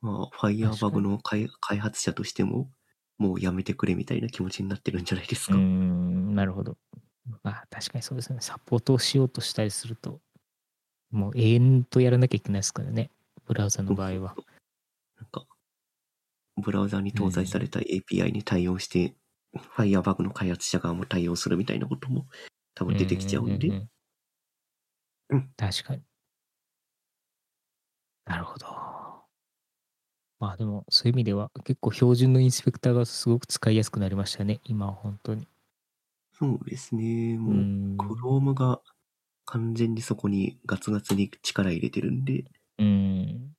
[0.00, 0.26] まあ、
[0.60, 2.70] 確か Firebug にの開開発者としても、
[3.18, 5.58] もうやめてくれみたいな気持ちになってるんじゃないですうーか。
[5.58, 6.76] ん、なるほど。
[7.44, 8.38] まあ確かにそうですね。
[8.40, 10.20] サポートをしようとしたりすると、
[11.10, 13.10] もう永遠とやらなきゃいけないですからね。
[13.46, 14.34] ブラウザの場合は。
[15.16, 15.46] なんか、
[16.56, 19.14] ブラウザに搭載された API に対応して、
[19.76, 22.26] Firebug の開発者側も対応するみたいなことも
[22.74, 23.88] 多分出てきちゃうんで、んん
[25.30, 26.02] うん確かに。
[28.24, 28.66] なるほど。
[30.40, 34.60] まあでも、そういう意味では結構標準のインスペクターがすごく使いやすくなりましたね。
[34.64, 35.46] 今は本当に。
[36.32, 37.96] そうですね、うもう、ん。
[37.96, 38.80] Chrome が
[39.44, 42.44] 完全にそこにガツガツに力入れてるんで、
[42.78, 43.54] うん。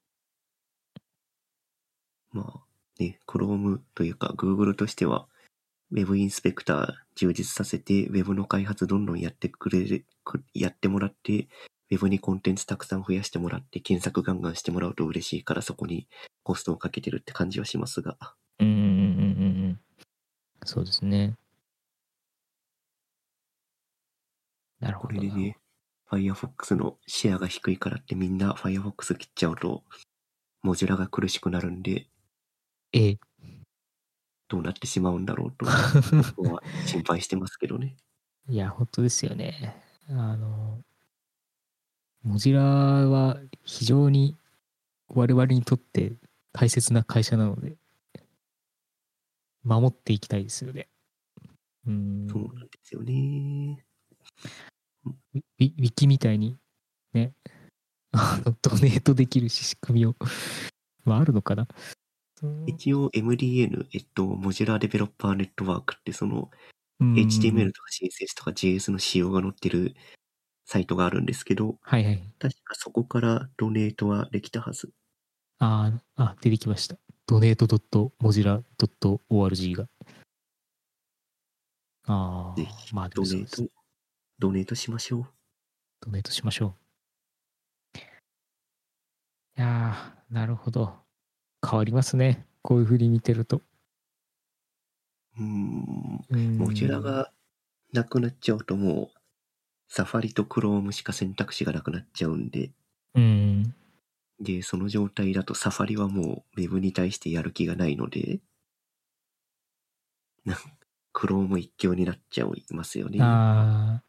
[2.32, 2.62] まあ
[2.99, 5.28] ね、Chrome というか Google としては
[5.91, 11.47] Web インスペクター充実させて Web の開発どんどんやってくれる、くやってもらって、
[11.94, 16.08] Web にコンテンツたくさん増やしてもらって検索ガンガンしてもらうと嬉しいからそこに
[16.44, 18.18] コストをかけてるって感じはしますが。
[18.60, 19.80] うんうんうんうんうん。
[20.66, 21.36] そうですね。
[24.80, 25.20] なるほどな。
[25.20, 25.58] これでね、
[26.10, 29.84] Firefox のシェアが低いからってみんな Firefox 切っちゃうと、
[30.62, 32.08] モジュラが苦しくなるんで、
[32.92, 33.20] ええ。
[34.48, 35.66] どうなってしまうんだろうと、
[36.38, 37.96] 僕は心配してますけどね。
[38.48, 39.84] いや、本当ですよね。
[40.10, 40.82] あの、
[42.24, 44.38] モジラは非常に
[45.10, 46.14] 我々にとって
[46.54, 47.76] 大切な会社なので、
[49.64, 50.88] 守っていきたいですよね。
[51.86, 52.28] うん。
[52.30, 53.86] そうなんですよね。
[55.06, 56.58] ウィキみたいに
[57.14, 57.34] ね、
[58.14, 60.16] あの、ドネートできる仕組みを、
[61.04, 61.68] まあ、あるのかな。
[62.68, 66.50] 一応 MDN、えっと、モジュラーデベロッパーネットワークってその、
[67.00, 69.94] うん HTML とか CSS とか JS の仕様が載ってる
[70.65, 72.23] サイトがあるんですけど、はいはい。
[72.39, 74.91] 確かそこからドネートはできたはず。
[75.60, 76.97] あーあ、出てきました。
[77.28, 79.88] ドネート .mozilla.org が。
[82.06, 83.69] あぜあ、まあでドネート。、
[84.39, 85.26] ドネートしましょう。
[86.02, 86.76] ドネートしましょ
[87.95, 87.99] う。
[89.56, 90.93] いやー、なるほど。
[91.65, 92.45] 変わりますね。
[92.62, 93.62] こういうふうに見てると。
[95.38, 97.32] うーん、うんモジュラが
[97.93, 99.19] なくなっちゃうともう、
[99.96, 102.72] サファリと Chrome しか選択肢がなくなっちゃうんで、
[103.14, 103.76] うん。
[104.40, 108.40] で、その状態だとサファリはもう Web に対してやる気がないので、
[110.46, 110.58] なん
[111.14, 113.20] Chrome 一強になっちゃいますよね。
[113.22, 114.02] あ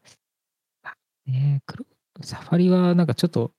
[0.83, 0.95] あ。
[1.27, 1.85] ねえ、クロ
[2.23, 3.51] サファリはなんかちょっと、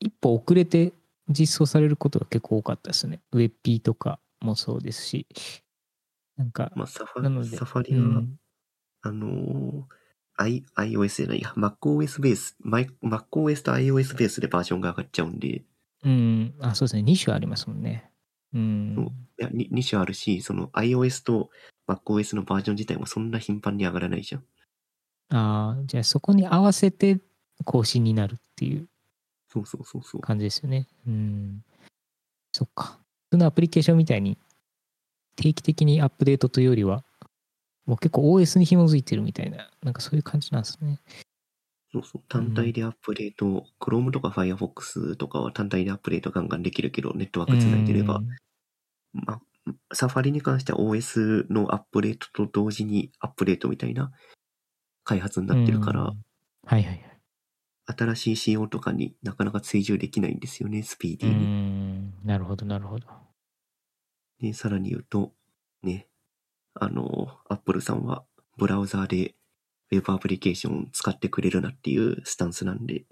[0.00, 0.92] 一歩遅れて
[1.30, 3.22] 実装されることが結構多かったですね。
[3.32, 5.26] ウェッピーとかもそうですし。
[6.36, 8.38] なんか、まあ、サフなので、ァサファうリは、ん、
[9.00, 9.96] あのー
[10.36, 15.64] I、iOS じゃないや、MacOS ベース、マイ MacOS と iOS ベースでバージョンが上がっちゃうんで、い
[16.04, 17.02] うん、あ、そうですね。
[17.02, 18.10] 2種ありますもんね。
[18.54, 18.94] うん。
[18.94, 21.50] そうや 2, 2種あるし、その iOS と
[21.88, 24.44] MacOS のバージョン自体もそんな頻繁に上がらないじゃん。
[25.30, 27.20] ああ、じゃあそこに合わせて
[27.64, 28.88] 更新になるっていう
[29.48, 30.20] そうそうそうそう。
[30.20, 30.86] 感じですよね。
[31.06, 31.64] うん。
[32.52, 32.98] そっか。
[33.30, 34.38] 普通のアプリケーションみたいに
[35.36, 37.04] 定期的にアップデートというよりは、
[37.86, 41.00] もう結構 OS に紐づいてるみたいな、なんかそういう感じなんですね。
[41.92, 42.22] そうそう。
[42.28, 48.26] 単体でアップデート、Chrome とか Firefox とかは単体でアップデートガンガンできるけど、ネットワークつないでればう、ん
[49.12, 54.12] まあ、サファリに関しては OS のアップデートと同時にアップデートみたいな
[55.04, 56.22] 開発になってるから、うん
[56.66, 57.02] はいはいはい。
[57.86, 61.46] 新しい仕様とかになかなか追従できないんですよね、スピーデうィーに。
[61.46, 63.06] ん、なるほどなるほど。
[64.40, 65.32] で、さらに言うと、
[65.82, 66.08] ね、
[66.80, 68.24] あの、Apple さんは
[68.56, 69.34] ブラウザーで
[69.90, 73.04] Web アプリケーションを使ってくれるなっていうスタンスなんで、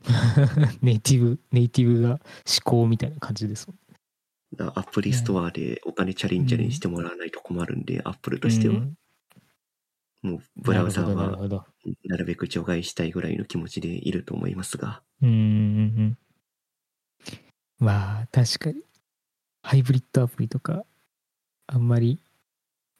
[0.82, 2.20] ネイティブ、ネイティブが思
[2.64, 3.78] 考みたいな感じですもん
[4.76, 8.94] アプリストアでお金チャリンチャリンしてもらわないと困るんで、Apple としては、うん。
[10.22, 11.66] もうブラウザーは
[12.04, 16.16] なるべく除外したいぐらいの気持ちでいると思いますが、うん。
[17.78, 18.82] まあ、確かに。
[19.62, 20.84] ハイブリッドアプリとか、
[21.66, 22.20] あんまり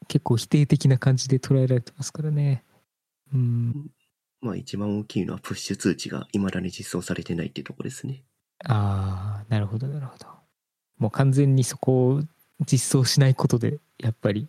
[0.08, 2.64] 結構否定的な感じで捉えられてますからね。
[3.32, 3.90] うん。
[4.40, 8.22] まあ一番大きいのはプッシュ通知が未だに実装されてないっていうところですね。
[8.64, 10.26] ああ、なるほど、なるほど。
[10.98, 12.22] もう完全にそこを
[12.66, 14.48] 実装しないことで、やっぱり、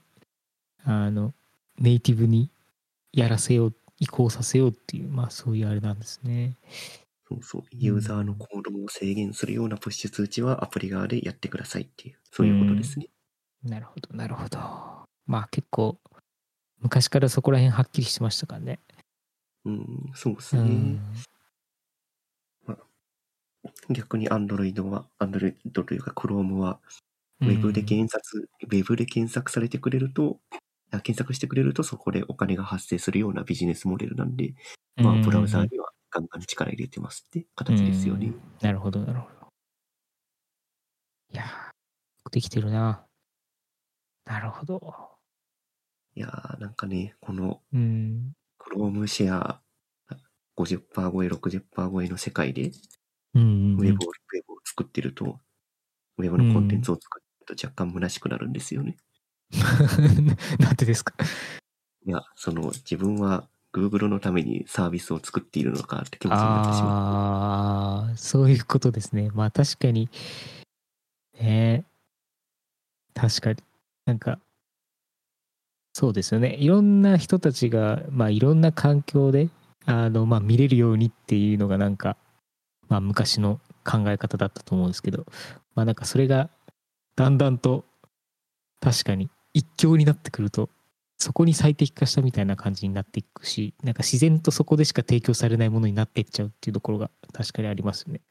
[0.84, 1.34] あの、
[1.80, 2.50] ネイティブに
[3.12, 6.56] やらせよう、移行させようっていう、まあそういうあれなんですね。
[7.28, 7.63] そうそう。
[7.72, 13.08] ユーザーの行動を制限するようなプッシュ通知はアプリ側でやってくださいっていう、そういうことですね。
[13.63, 14.94] なるほど、なるほど。
[15.25, 15.97] まあ結構、
[16.79, 18.79] 昔からそこら辺はっきりしてましたからね。
[19.65, 20.61] うん、そうですね。
[20.61, 20.99] うん。
[23.89, 26.79] 逆に Android は、Android というか Chrome は、
[27.41, 30.39] ウェブで検索、ウェブで検索されてくれると、
[30.91, 34.53] あ検索してくれるとそこでお金が発生するようなビジネスモデルなんで、
[34.95, 38.27] まあブラウザーにはガンガン力入れてますって形ですよね。
[38.27, 39.47] うんなるほど、なるほど。
[41.33, 43.05] いやーってきてるな。
[44.25, 45.14] なるほど。
[46.15, 48.34] いやーなんかね、このうん。
[48.60, 49.62] Chrome シェア
[50.58, 52.71] 50%超え、60%超えの世界で、
[53.34, 55.39] うんうん、うんウェブを、ウェブを作ってると、
[56.17, 58.95] ウェブのコンテンツを作ると若干虚しくなるんですよね。
[60.60, 61.13] なんでですか？
[62.08, 66.91] いや、その自分は Google のためにサービスを作っているのかって気持ちになってしまう。
[66.91, 69.30] ああ、そういうことですね。
[69.34, 70.10] まあ確かに、
[71.39, 71.84] ね
[73.13, 73.63] 確かに。
[74.06, 74.39] なんか、
[75.97, 76.58] そうですよね。
[76.60, 79.47] いろんな人たちが、まあいろんな環境で、
[79.86, 82.17] あの、まあ見れるようにっていうのがなんか、
[82.89, 85.25] まあ昔の考え方だったと思うんですけど、
[85.73, 86.49] まあなんかそれが
[87.15, 87.86] だんだんと
[88.81, 90.69] 確かに一強になってくると、
[91.17, 98.21] そこに最適化したみたいな感じになっていくし、なんか自然とそこでしか提供されないものになっていっちゃうっていうところが確かにありますよね。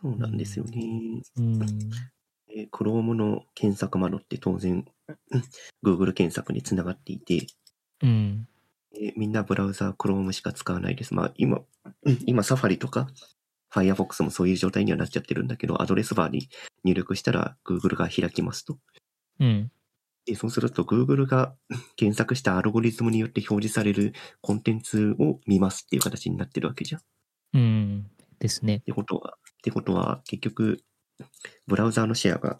[0.00, 1.20] そうなんですよね。
[1.36, 1.58] うん。
[2.54, 4.84] えー Chrome の検索窓って当然、
[5.30, 5.44] うん
[5.84, 7.46] Google 検索につながっていて、
[8.02, 8.48] うん。
[8.94, 11.14] えーみんなブラウザー Chrome しか使わないです。
[11.14, 11.60] まあ今、
[12.04, 13.08] うん今 Safari とか
[13.74, 16.48] Firefox もそういう状態にはなっちゃってるんだけど、アドレスバーに
[16.84, 18.78] 入力したら Google が開きますと。
[19.40, 19.70] うん。
[20.26, 21.54] でそうすると Google が
[21.96, 27.00] 検索したアルゴリズムによって表示されるコンテンツを見ますっていう形になってるわけじゃん。
[27.00, 27.04] っ
[27.54, 28.10] うん。
[28.38, 28.80] ですね。
[28.80, 30.82] てことは、ってことは結局、
[31.66, 32.58] ブラウザーのシェアが、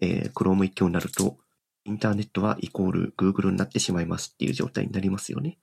[0.00, 1.38] えー Chrome 一強になると、
[1.84, 5.58] インターネットはイコール Google になってしまいますっていう状態になりますよね。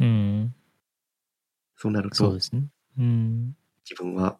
[0.00, 0.54] うん。
[1.76, 2.68] そうなるとそうで、すね。
[2.98, 3.56] うん。
[3.88, 4.38] 自分は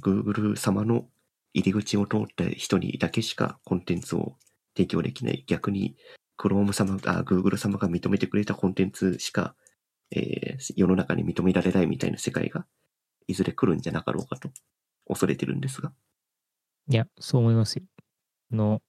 [0.00, 1.06] Google 様の
[1.54, 4.36] 入り口を通った人にだけしかコンテンツを
[4.76, 5.44] 提供できない。
[5.46, 5.96] 逆に
[6.38, 9.54] Chrome 様が、あ Google 様が認めてくれたコンテンツしか、
[10.10, 12.66] えー世の中に認められないみたいな世界が
[13.26, 14.50] いずれ来るんじゃなかろうかと
[15.06, 15.92] 恐れてるんですが。
[16.88, 17.82] いや、そう思いますよ。
[18.52, 18.82] あの、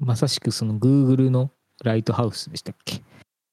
[0.00, 1.50] まさしくその Google の
[1.84, 3.02] ライトハウスでしたっけ？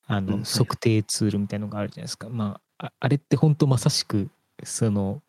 [0.07, 2.29] あの、測定ツールみたいのがあるじゃないですか。
[2.29, 4.29] まあ、ああれって本当まさしく、
[4.63, 5.21] その、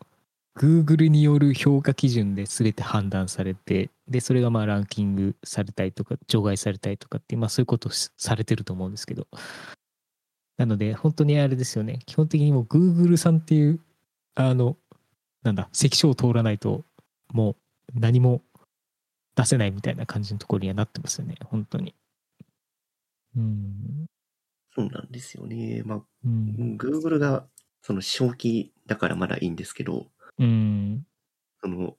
[0.58, 9.26] Google による評価基準で全て判断されて、で、それがまあランキングされたりとか、除外されたりとかってまあそういうことをしされてると思うんですけど。
[10.56, 11.98] なので、本当にあれですよね。
[12.06, 13.80] 基本的にもう Google さんっていう、
[14.34, 14.78] あの、
[15.46, 16.84] なんだ、関所を通らないと、
[17.32, 17.56] も
[17.94, 18.42] う何も
[19.36, 21.94] 出せないみたいな感じのところにはなってますよね、本当に。
[23.36, 24.06] うん。
[24.74, 25.82] そうなんですよね。
[25.84, 26.76] まあ、うん。
[26.78, 27.46] Google が
[27.82, 30.06] その正気だからまだいいんですけど、
[30.38, 31.06] うん。
[31.62, 31.96] その、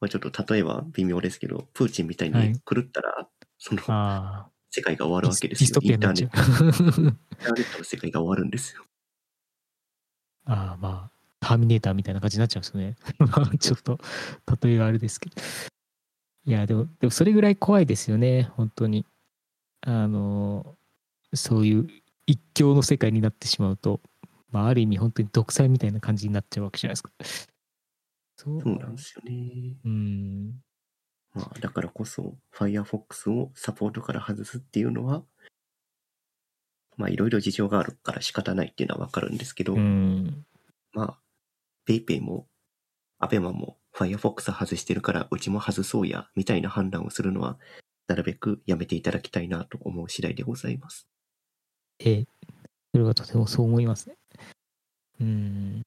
[0.00, 3.28] まあ、ちょっと例えば微妙ですけど、プーチンみたいはいに狂ったら、
[3.58, 4.50] そのああ。
[4.70, 7.02] 世界が終わるわけですよインターネッうト。
[7.02, 8.84] インターネットの世界が終わるんですよ。
[10.44, 12.96] ああ、まあ、ターミネーターみたいな感じになっちゃうんですよね。
[13.18, 13.98] ま あちょっと、
[14.62, 15.36] 例えがあれですけど。
[16.46, 19.06] いや、でも、でもそれぐらい怖いですよね、本当に。
[19.82, 20.76] あの、
[21.34, 21.88] そういう
[22.26, 24.00] 一強の世界になってしまうと、
[24.50, 27.12] まあ、ある意味本当に独裁みたいな感じになっちゃうわけじゃないですか。
[28.36, 29.76] そうそうなんですよね。
[29.84, 30.62] うん。
[31.34, 35.24] まあ、だからこそ、Firefox をサポートから外すっていうのは、
[36.96, 40.46] まあ、いろいろ事情があるから仕方ないっていうのはわかるんですけど、うん。
[40.92, 41.18] まあ、
[41.86, 42.48] PayPay も、
[43.20, 47.58] ABEMA も Firefox 外してるから、うちも外そうや、みたいな判断をするのは、
[48.08, 51.08] なるべくやめていただきたいなと思う次第でございます。
[51.98, 52.26] ええ、
[52.92, 54.16] それはとてもそう思いますね。
[55.20, 55.82] うん。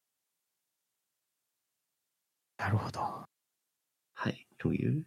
[2.58, 3.00] なるほど。
[4.14, 4.48] はい。
[4.58, 5.06] という、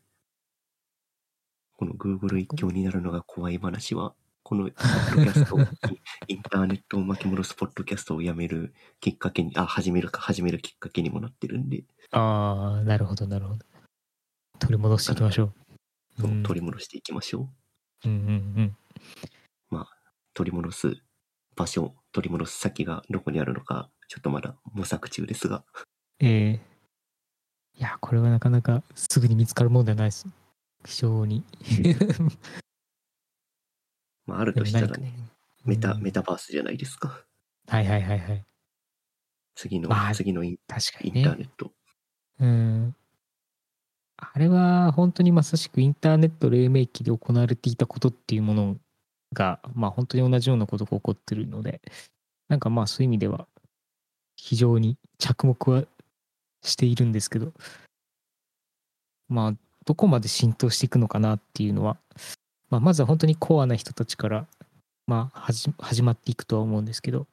[1.74, 4.14] この Google 一強になるのが怖い話は、
[4.52, 5.58] このポッドキャスト、
[6.28, 13.64] インターネットを巻き戻すポッドキャストをやめるきっかけに、あ、始めるか、始めるきっかけにもなってるんで、ああ、なるほど、なるほど。
[14.58, 15.54] 取り戻していきましょ
[16.18, 16.42] う。
[16.42, 17.48] 取り戻していきましょ
[18.04, 18.08] う。
[18.10, 18.76] うんうん
[19.72, 19.86] うん。
[20.34, 20.98] 取り戻す
[21.56, 25.64] 場所、取り戻す先がどこにあるのか、ちょっとまだ模索中ですが、
[26.20, 26.60] ええ
[27.78, 30.26] いや、これはなかなかすぐに見つかるもんではないです。
[30.84, 31.42] 非常に。
[34.26, 35.12] まあ、あるとしたらね、
[35.64, 37.24] メタ、うんメタバースじゃないですか。
[37.68, 38.44] はいはいはいはい。
[39.54, 41.36] 次の、まあ次のイン確かインター。
[41.36, 41.72] ネット。
[42.40, 42.96] うん。
[44.16, 48.76] あれは本当にまさしくインターネット黎明期で行われていたことっていうもの
[49.32, 51.80] が、まあ本当に同じようなことが起こってるので、
[52.48, 53.46] なんかまあそういう意味では
[54.36, 55.84] 非常に着目は
[56.62, 57.52] しているんですけど、
[59.28, 59.54] まあ
[59.84, 61.96] どこまで浸透していくのかなっていうのは、
[62.72, 64.46] まあまずは本当にコアな人たちから、
[65.06, 67.26] まあ始始まっていくとは思うんですけど、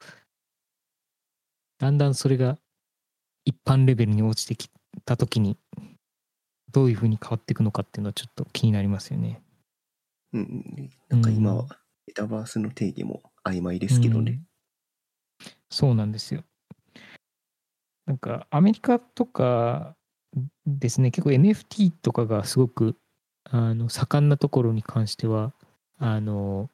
[1.78, 2.58] だんだんそれが
[3.46, 4.68] 一般レベルに落ちてき
[5.06, 5.56] た時に
[6.70, 9.40] どういうふうに変わっていくのかっていうのはちょっと気になりますよね。
[10.34, 10.90] うん。
[11.08, 11.66] なんか今は、
[12.06, 14.32] メタバースの定義も曖昧ですけどね。
[14.32, 14.46] うん
[15.70, 16.42] そうなんですよ。
[18.04, 19.96] なんかアメリカとか
[20.66, 22.96] ですね結構 NFT とかがすごく
[23.50, 25.52] あの盛んなところに関しては
[25.98, 26.70] あの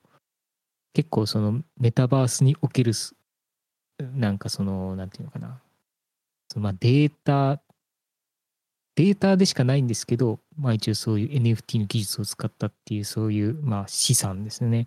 [0.93, 2.93] 結構そのメタバースにおける
[3.99, 5.61] なんかそのなんていうのかな。
[6.49, 7.61] そのまあデータ
[8.95, 14.83] データでしかないんですけど、まあ、一応そういう NFT の技術を使ったっていうそういうまあ資産ですね。
[14.83, 14.87] っ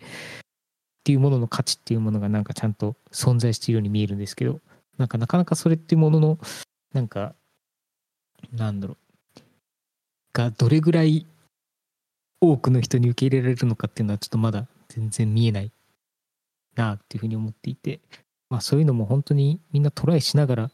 [1.04, 4.60] ていうものの価値っていうものがなんかちゃんと存在しているように見えるんですけど
[4.98, 6.40] なんかなかなかそれっていうものの
[6.94, 7.36] なんか
[8.52, 8.98] なんだろう。
[10.34, 11.26] がどれぐらい
[12.42, 15.72] 多くの人に受け入れられるのかっていうのはちょっとまだ全然見えない
[16.76, 18.00] なっていうふうに思っていて
[18.50, 20.72] まあそういうのも本当にみんなトライしながら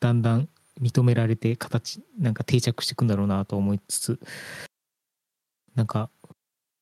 [0.00, 0.48] だんだん
[0.80, 4.20] 認められて形なんか定着していくんだろうなと思いつつ
[5.74, 6.10] なんか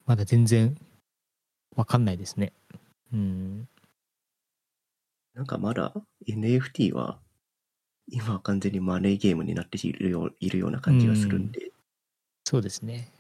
[0.07, 0.77] まだ全然
[1.77, 2.53] わかんないですね。
[3.13, 3.69] うん。
[5.35, 5.93] なんかまだ
[6.27, 7.19] NFT は
[8.09, 11.71] 今は完全にマネーゲームになっているよういるような感じがするんで、
[12.45, 13.13] そうですね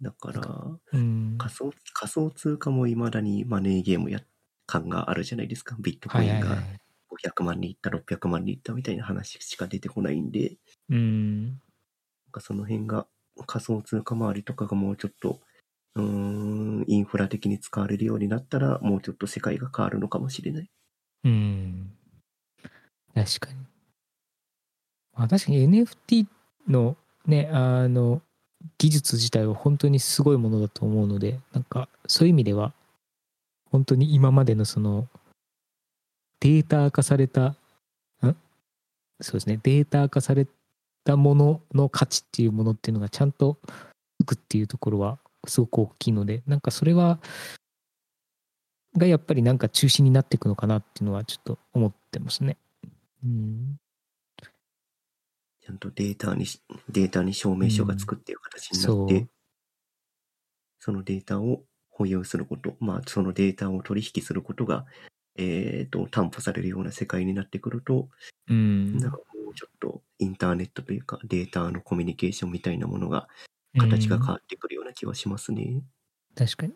[0.00, 1.36] だからうん。
[1.38, 4.20] 仮想仮想通貨もいまだにマネーゲームや
[4.66, 5.76] 感があるじゃないですか。
[5.80, 6.62] ビットコインが
[7.10, 10.56] 500万にいった600万にいったみたいな話しか出てこないんで。
[10.90, 11.46] うん。
[11.46, 11.58] なん
[12.32, 13.06] かその辺が
[13.46, 15.40] 仮想通貨周りとかがもうちょっと
[15.94, 20.70] うーんインフラ的に使われるようになったらもうちょっと世界が変わるのかもしれない。
[21.24, 21.92] うん。
[23.14, 23.58] 確かに。
[25.14, 26.26] まあ確かに NFT
[26.68, 26.96] の
[27.26, 28.22] ねあの
[28.78, 32.72] 技術自体は本当にすごいものだと思うのでなんかそういう意味では
[33.70, 35.08] 本当に今までのその
[36.40, 37.56] データ化されたん？
[39.20, 39.58] そうですね。
[39.62, 40.46] データ化され
[41.04, 43.58] たものの価値っていうものっていうのがちゃんと
[44.20, 47.18] つくっていうところはすごく大きいのでなんかそれは
[48.96, 52.56] がやっぱりなんか中心になっていくのかなっていうのはちょっと思ってますね。
[53.24, 53.76] うん、
[55.68, 59.28] ちゃんとデータにし、データに証明書がつくっていう形になって、うんそう
[60.80, 64.86] そのデータを保有すること、まあ、そのデータを取引することが、
[65.36, 68.08] えっ、と、担保されるような世界になってくると、
[68.48, 73.28] うんなんかもうちょっとインターネットというかデータのコミュニケーションみたいなものが、
[73.76, 75.82] 形が変わってくるような気はしますね。
[76.34, 76.72] 確かに。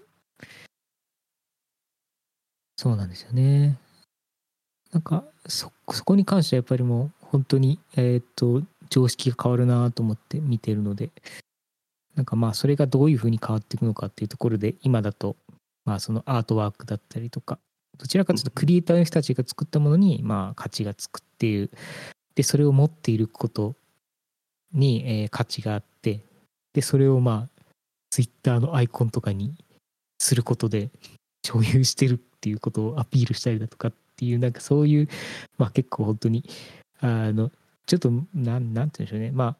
[2.76, 3.78] そうなんですよね。
[4.90, 8.62] なんかそそこに関してはやっぱりもう本当にえっ、と
[8.92, 11.10] 常識が変わるなと思って見てるので
[12.14, 15.36] なんかまあそれがどういうふうに変わっていくのかっていうところで今だと
[15.86, 17.58] まあそのアートワークだったりとか
[17.98, 21.70] どちらかというとクリエイターの人たちが作ったものにまあ価値がつくっていう
[22.34, 23.74] でそれを持っていること
[24.74, 26.20] に、えー価値があって
[26.74, 27.62] でそれをまあ
[28.10, 29.54] ツイッターのアイコンとかに
[30.18, 30.90] することで
[31.42, 35.08] 所有してるっていうことをアピールしたりだとかっていうなんかそういう
[35.56, 36.44] まあ結構本当に
[37.00, 37.50] あの
[37.86, 39.56] ちょっとなんなんて言うんでしょうねまあ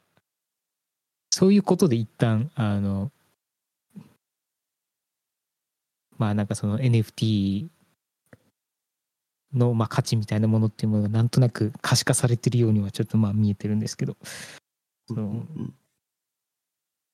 [1.31, 3.11] そういうことで一旦あの
[6.19, 7.69] まあなんかその NFT
[9.55, 14.17] のまあ価値みたいなものっていうものがなんとなく可視化されてるようにはちょっとまあ見えてるんですけど
[15.09, 15.75] そううんうん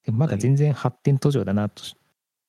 [0.05, 1.83] でもまだ全然発展途上だなと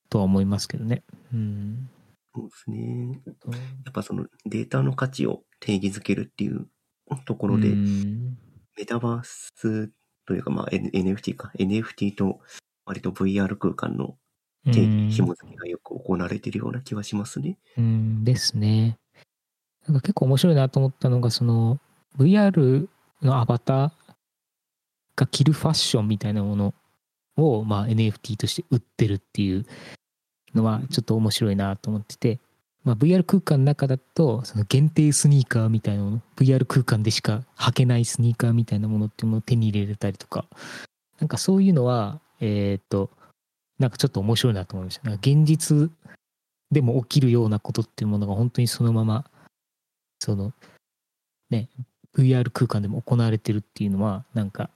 [0.09, 1.03] とは思いますけどね。
[1.33, 1.89] うん。
[2.35, 3.21] そうですね。
[3.85, 6.67] やっぱそのデータの価値を定義づけるっていう
[7.25, 8.37] ところで、うん
[8.79, 9.51] メタバース
[10.25, 11.51] というか、まあ、N- NFT か。
[11.59, 12.39] NFT と
[12.85, 14.15] 割と VR 空間の
[14.65, 17.57] 定義、紐付けがよく行われているような気はしますね。
[17.77, 18.97] うんですね。
[19.85, 21.79] なんか結構面白いなと思ったのがその
[22.17, 22.87] VR
[23.21, 23.91] のアバター
[25.17, 26.73] が着るファッションみたいなもの
[27.35, 29.65] を、まあ、NFT として売ってるっていう
[30.55, 32.39] のはちょっと面白いなと思ってて、
[32.83, 40.45] まあ、VR 空間の中だとその限定スニーカーみたいなもの VR 空間でしか履けないスニーカーみたいなものっていうのを手に入れれたりとか
[41.19, 43.09] なんかそういうのはえっと
[43.79, 45.09] なんかちょっと面白いなと思いました。
[45.09, 45.91] なんか現実
[46.71, 49.25] でも起きるようなことっていうものが本当にそのまま
[50.19, 50.53] その
[51.49, 51.69] ね
[52.15, 54.69] VR 空間でも行われてるっていうのはなんか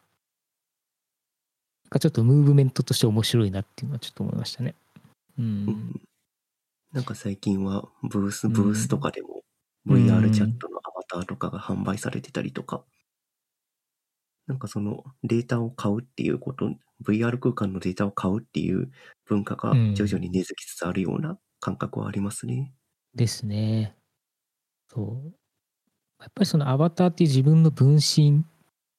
[1.85, 4.75] なんかちょっとムーブメントとして面白いなっていうのはちょっと思いましたね。
[5.37, 6.01] うん
[6.93, 9.41] なんか最近はブース、うんブースとかでも
[9.87, 12.85] うん VR チャットのアバターとかが販売されてたりとか、
[14.47, 16.69] なんかそのデータを買うっていうこと、
[17.03, 18.91] VR 空間のデータを買うっていう
[19.25, 22.73] 文化がうん徐々に根付きつつあるような感覚はありますね。
[23.15, 23.95] ですね。
[24.87, 25.33] そう。
[26.19, 28.45] やっぱりそのアバターっていう自分の分身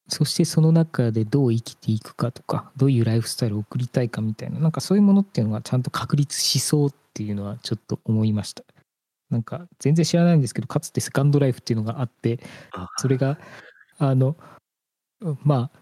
[0.09, 8.64] そしてその中でどう生きていくかとかどういうライフスタイルを送りたいかみたいななんかそういうものっていうのがちゃんと確立しそうっていうのはちょっと思いました。
[9.30, 12.38] なんか全然知らないんですけどかつてセカンドライフっていうのがあって
[12.72, 13.38] あそれが
[13.98, 14.36] あの
[15.42, 15.78] まあ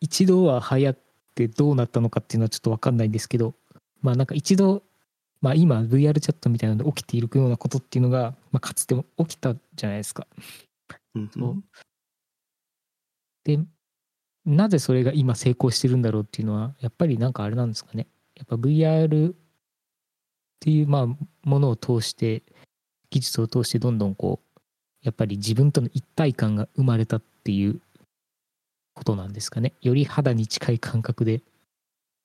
[0.00, 0.98] 一度は流行っ
[1.34, 3.54] てどうなったのかっていうのはちょっと分かんないんですけど
[4.00, 4.82] まあなんか一度
[5.40, 10.26] まあ今 VR チャットみたいなので起きているようなことっていうのが、まあ、かつても起きたじゃないですか。
[11.14, 11.30] うん。
[11.32, 11.62] そう
[13.44, 13.58] で
[14.44, 18.06] なぜそれが今成功してるんだろうっていうのはやっぱりなんかあれなんですかね。
[18.36, 19.34] やっぱ VR っ
[20.60, 22.42] ていうまあものを通して
[23.10, 24.60] 技術を通してどんどんこう
[25.02, 27.80] やっぱり自分との一体感が生まれたっていう
[28.94, 29.72] ことなんですかね。
[29.82, 31.42] より肌に近い感覚で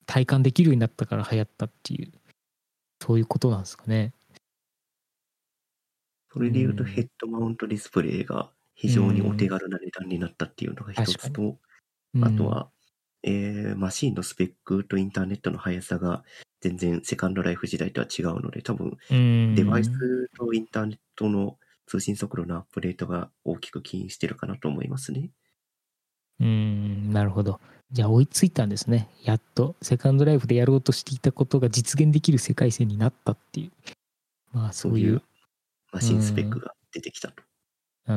[0.05, 2.11] 体感できるようになったから流行ったっていう
[3.01, 4.13] そういうことなんですかね。
[6.31, 12.69] それで言うとヘッドマウントディスプレイが非常にお手軽な値段になったっていうのが一つと、うんあとは、
[13.21, 16.23] えーマシンのスペックとインターネットの速さが
[16.61, 19.91] 全然セカンドライフ時代とは違うので、多分うんデバイス
[20.37, 25.29] とインターネットの通信速度のアップデートが大きく起因してるかなと思いますね。
[26.39, 27.59] うーんなるほど。
[27.91, 29.09] じゃあ追いついたんですね。
[29.23, 33.71] やっとセカンドライフでやろうとしていたことが実現できる世界線になったっていう。
[34.51, 35.21] まあそういう。
[35.91, 37.43] マシンスペックが出てきたと。
[38.09, 38.15] うー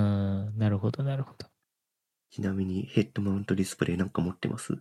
[0.50, 1.46] んなるほどなるほど。
[2.30, 4.78] ちなみにヘッドマウントディスプレイなんか持ってます？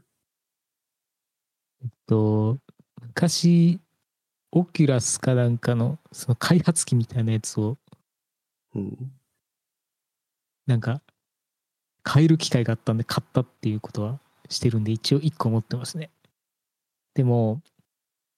[2.07, 2.57] と
[3.01, 3.79] 昔
[4.51, 7.77] オキュラスかなんかのその開発機みたいなやつを
[8.73, 9.11] うん。
[10.65, 11.01] なんか
[12.03, 16.09] 買える機会があったんで買ったっていうことはしてるんで一応1個持ってますね。
[17.13, 17.61] でも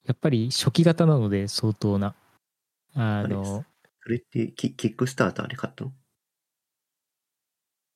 [0.06, 2.16] やっぱり初期型なので相当な
[2.96, 3.64] ああれそ
[4.10, 5.92] れってキキックスターターで買ったの？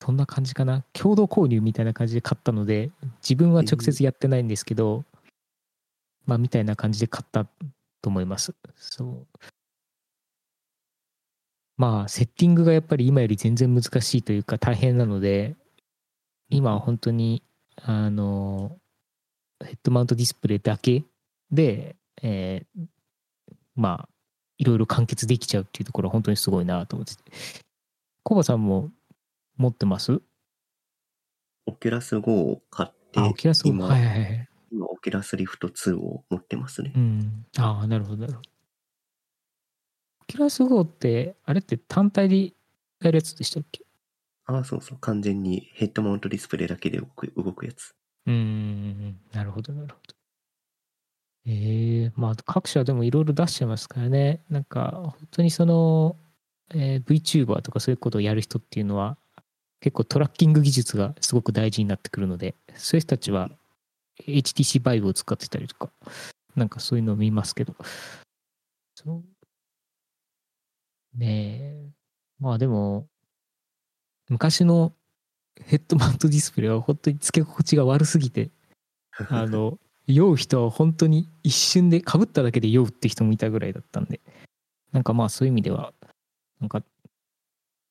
[0.02, 0.84] そんな感じかな？
[0.94, 2.92] 共同購入みたいな感じで買ったので
[3.22, 5.04] 自分は直接やってないんですけど、
[6.26, 8.54] まあみたいな感じで買ったと思います。
[8.76, 9.28] そう。
[11.78, 15.56] まあセッティングがやっぱり今より全然難しいというか大変なので
[16.50, 17.44] 今は本当に
[17.82, 18.78] あの
[19.64, 21.04] ヘッドマウントディスプレイだけ
[21.52, 22.86] で、えー
[23.76, 24.10] まあ
[24.58, 27.22] いろいろ完結できちゃうっていうところは本当にすごいなと思ってて。
[28.24, 28.90] コバさんも
[29.58, 30.22] 持ってます？
[31.66, 34.50] オキュラス GO を買って、あ、オキュラス GO 今、はいはいはい。
[34.72, 37.00] 今オキュラスリフト2を持ってますねう。
[37.00, 37.46] ん。
[37.58, 38.50] ああ、なるほど、なるほど。
[40.22, 42.54] オキュラス GO って、あれって単体で
[43.02, 43.84] やるやつでしたっけ？
[44.46, 44.98] ああ、そうそう。
[45.00, 47.94] 完全にヘッドマウントディスプレイだけで動く動くやつ。
[48.26, 50.14] うーん、なるほど、なるほど。
[51.50, 54.44] ええまあ、各社でもいろいろ出してますからね。
[54.50, 56.18] なんか、本当にその、
[56.74, 59.18] えー VTuber とかそういうことをやる人っていうのは、
[59.80, 63.50] 結構トラッキング技術がすごく大事になってくるので、そういう人たちは
[64.26, 65.92] HTC Vive を使ってたりとか、
[66.56, 67.76] なんかそういうのを見ますけど、
[68.96, 69.24] そう。
[71.18, 71.90] ねえ。
[72.40, 73.08] まあでも、
[74.30, 74.94] 昔の
[75.66, 78.50] ヘッドマウントディスプレイは本当に付け心地が悪すぎて、
[79.30, 84.22] あの、酔う人は本当に一瞬で、かぶっただけで酔うって人もいたぐらいだったんで、
[84.92, 85.94] なんかまあそういう意味では、
[86.60, 86.84] なんか、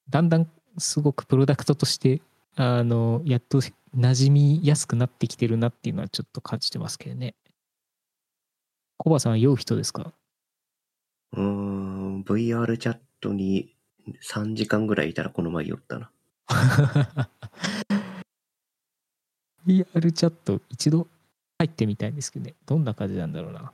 [0.08, 2.20] だんだんすごくプロダクトとして、
[2.56, 3.72] あの、やっと馴
[4.14, 7.34] 染みやすくなってきてるなっていうのはちょっと感じてますけどね。
[8.98, 10.12] コバさんは酔う人ですか？
[11.32, 13.74] うーん、VR チャットに
[14.22, 16.10] 3時間ぐらいいたらこの前酔ったな。
[19.66, 21.08] VR チャット一度
[21.58, 22.54] 入ってみたいんですけどね。
[22.64, 23.72] どんな感じなんだろうな。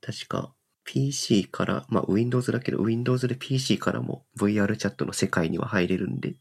[0.00, 0.54] 確か
[0.84, 6.36] PC から、まあ Windows だけど Windows で PC からも VR チャットの世界には入れるんで、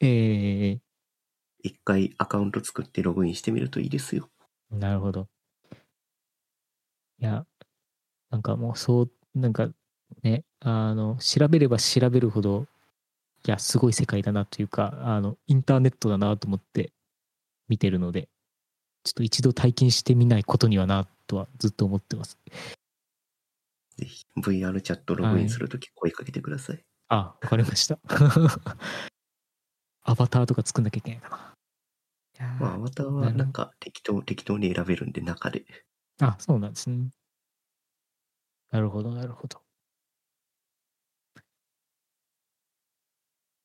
[0.00, 0.78] え
[1.62, 4.28] 一回アカウント作ってログインしてみるといいですよ。
[4.72, 5.28] ー、なるほど。
[5.72, 7.46] いや、
[8.30, 9.70] なんかもうそう、なんか
[10.22, 12.66] ね、あの、調べれば調べるほど、
[13.46, 16.92] いや、すごい世界だなというか、あの、インターネットだなと思って
[17.68, 18.28] 見てるので、
[19.04, 22.38] ちょっと一度体験してみないことにはな、とはずっと思ってます。
[23.96, 26.84] ぜひ VR チャットログインするとき声かけてください。
[27.08, 27.98] あ、わかりました。
[30.02, 31.54] アバターとか作んなきゃいけないかな。
[32.60, 35.64] まあアバターはなんか適当、適当に選べるんで中で。
[36.20, 37.10] あ、そうなんですね。
[38.70, 39.62] なるほど、なるほど。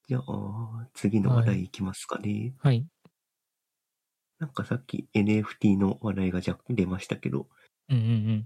[0.07, 2.53] じゃあ、次の話題いきますかね。
[2.59, 2.87] はい。
[4.39, 7.47] なんかさっき NFT の話題が若干出ましたけど、
[7.89, 8.45] うんうんうん。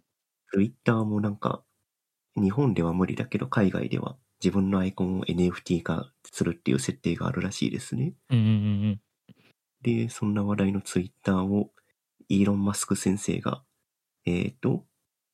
[0.52, 1.64] Twitter もなんか、
[2.36, 8.14] 日本では無理だけど海外では自分のアイコンを NFT 化するっていう設定があるらしいですね。
[8.30, 8.56] うんうんうんう
[8.90, 9.02] ん。
[9.82, 11.72] で、そんな話題のツイッターを
[12.30, 13.64] イーロン・マスク先生が、
[14.26, 14.86] えっ、と、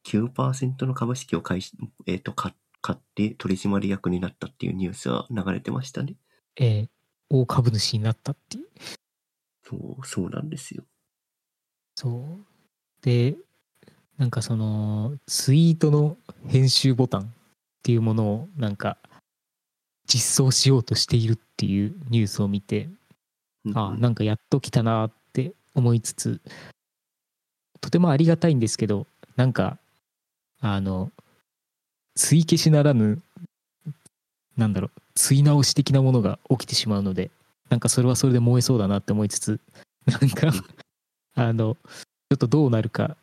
[0.07, 1.73] 9%の株式を買いし、
[2.05, 6.15] えっ、と、買買って取締役になったっていうニュースが流れてましたね。
[6.55, 6.89] えー
[7.31, 8.63] 大株主になったっていう？
[9.63, 10.83] そう、そうなんですよ。
[11.95, 12.45] そう。
[13.03, 13.37] で、
[14.19, 16.17] なんかその、ツイートの
[16.47, 17.25] 編集ボタンっ
[17.81, 18.97] ていうものをなんか
[20.05, 22.89] 実装しようとしているっていうニュースを見て、
[23.73, 26.41] あなんかやっと来たなって思いつつ、
[27.79, 29.07] とてもありがたいんですけど、
[29.37, 29.77] なんか、
[30.59, 31.11] あの、
[32.15, 33.21] 追消しならぬ、
[34.57, 37.31] なんだろう、追直し的なものが起きてしまうので、
[37.69, 39.61] なんかそれはそれで燃えそうだなって思いつつ、
[40.05, 40.51] なんか、
[41.35, 43.15] あの、ちょっとどうなるか、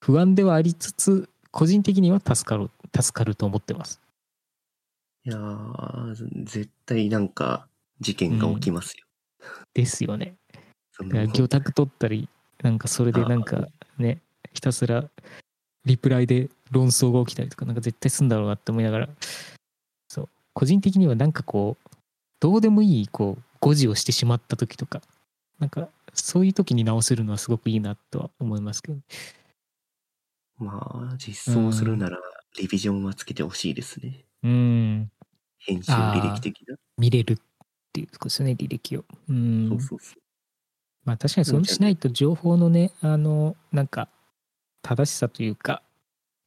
[0.00, 4.00] 不安ではありつつ、個人的には助かる、助かると思ってます。
[5.24, 7.68] いやー、絶対なんか
[8.00, 9.04] 事件が起きますよ。
[9.74, 10.36] ですよね。
[10.98, 12.28] 魚拓取ったり、
[12.62, 14.20] なんかそれでなんかね、
[14.54, 15.04] ひたすら
[15.84, 19.08] リプライで論争が起きたりとか、なんか絶対すんだろうなって思いながら、
[20.08, 21.96] そう、個人的にはなんかこう、
[22.40, 25.02] どうでもいい、こう、誤字をしてしまった時とか、
[25.58, 28.98] なんかそういう時に直せるのはすごくいいなとは思いますけど、
[30.60, 32.18] まあ、実装するなら、
[32.58, 34.26] リビジョンはつけてほしいですね。
[34.42, 35.10] うん、
[35.58, 36.76] 編集履歴的な。
[36.98, 37.36] 見れるっ
[37.92, 39.04] ていうとこですよね、履歴を。
[39.28, 39.68] うん。
[39.70, 40.20] そうそうそう。
[41.04, 44.08] まあ確かにそうしないと情報のね、あの、なんか、
[44.82, 45.82] 正しさというか、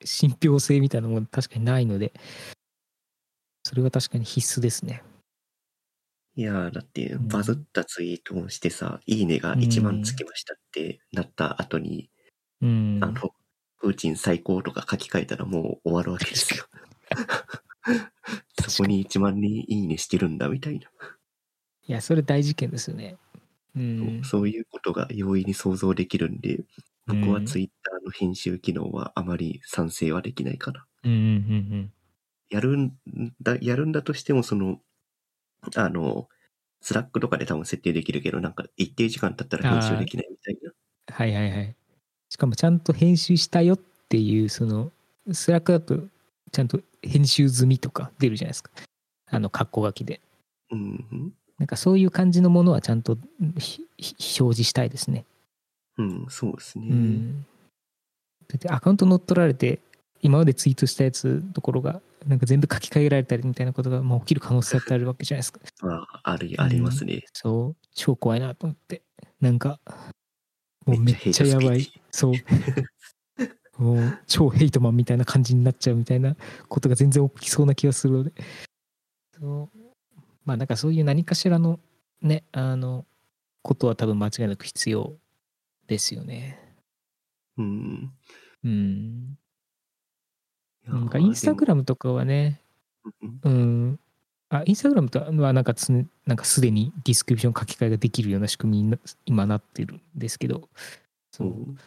[0.06, 2.14] 信憑性みたいなもの確かにないので、
[3.64, 5.04] それは確かに必須ですね。
[6.36, 12.10] いやー、だって、んバズったツイートをしてさ、いいねが1万つきましたってなった後に、
[12.62, 13.00] うん。
[13.02, 13.32] あの、
[13.84, 16.64] プーチン最高とか書き換えたらもう終わるわけですよ。
[18.70, 20.88] そこに1万人いいねしてるんだみたいな、
[21.86, 23.18] いや、それ大事件ですよね。
[23.76, 24.22] うん。
[24.24, 26.64] そういうことが容易に想像できるんで、
[27.08, 30.86] 僕はうんツイッターの編集機能はあまり賛成はできないかな。
[31.04, 31.94] うんうんうん
[32.50, 32.94] やるん
[33.42, 34.80] だ、やるんだとしても、その、
[35.76, 36.30] あの、
[36.82, 40.72] スラックとかで多分設定できるけど、なんか一定時間経ったら編集できないみたいな。
[41.16, 41.76] はいはいはい。
[42.34, 43.80] しかもちゃんと編集したよっ
[44.10, 44.92] ていう、その、
[45.32, 46.00] スラックだと、
[46.52, 48.72] ちゃんと編集済みとか出るじゃないですか。
[49.30, 50.20] あの、括弧書きで。
[50.72, 55.26] うん、なんかそういう感じのものはちゃんと表示したいですね。
[56.00, 56.88] うん、そうですね。
[56.90, 57.46] うん。
[58.48, 59.80] だってアカウント乗っ取られて、
[60.24, 65.60] 今までツイートしたやつところが、なんか全部書き換えられたりみたいなことがもう起きる可能性ってあるわけじゃないですか。
[65.86, 67.26] まあ、ある、ありますね。
[67.32, 69.04] そう、超怖いなと思って。
[69.40, 69.80] なんか、
[70.88, 72.03] もうめっちゃやばい。
[72.14, 72.34] そう。
[73.82, 76.36] もう超ヘイトマンみたいな感じになっちゃうみたいな
[76.70, 78.32] ことが全然起きそうな気がするので。
[79.32, 79.78] そう。
[80.46, 81.80] まあなんかそういう何かしらの
[82.22, 83.06] ね、あの、
[83.64, 85.18] ことは多分間違いなく必要
[85.88, 86.60] ですよね。
[87.58, 88.14] うん。
[88.64, 89.38] うん。
[90.86, 92.62] なんかインスタグラムとかはね、
[93.44, 94.00] うんうん。
[94.50, 100.70] あ、インスタグラムとはなんかつねなんかすでにディスクリプション書き換えができるような仕組みにな今なってるんですけど、
[101.32, 101.52] そうう。
[101.52, 101.78] ん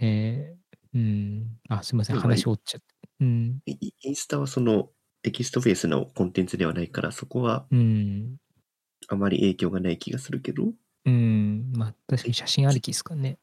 [0.00, 1.58] えー、うん。
[1.68, 2.18] あ、すみません。
[2.18, 2.86] 話折っちゃって。
[3.20, 3.60] うん。
[3.66, 4.90] イインスタはその
[5.22, 8.36] テキストベースのコンテンツではないから、そこはうん。
[9.08, 10.72] あまり影響がない気がするけど、
[11.04, 11.72] うん。
[11.74, 13.38] まあ、確かに写真ありきですかね。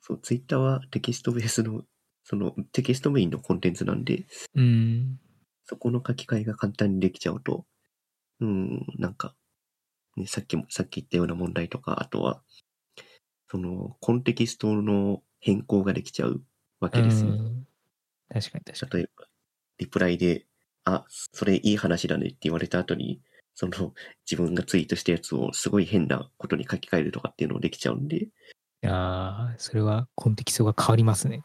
[0.00, 1.82] そう、ツイッターはテキストベースの、
[2.24, 5.18] そのテキストメインのコンテンツなんで、うん。
[5.64, 7.64] そこの書き換えが簡単にできちゃうと、
[8.40, 9.34] うん、なんか、
[10.16, 12.42] ね、さっきも、さっき言ったような問題とか、あとは、
[13.48, 16.42] その、コンテキストの変更ができちゃう
[16.80, 17.30] わけですよ。
[17.30, 17.66] うん
[18.32, 19.26] 確かに確か例えば、
[19.76, 20.46] リプライで、
[20.84, 23.20] あ、それいい話だねって言われた後に、
[23.54, 23.92] その、
[24.24, 28.22] 自分がツイートしたやつをすごい変なことに書き換えるとかっていうのをできちゃうんで、に。
[28.22, 28.28] い
[28.80, 31.44] やーそれはコンテキストが変わりますね。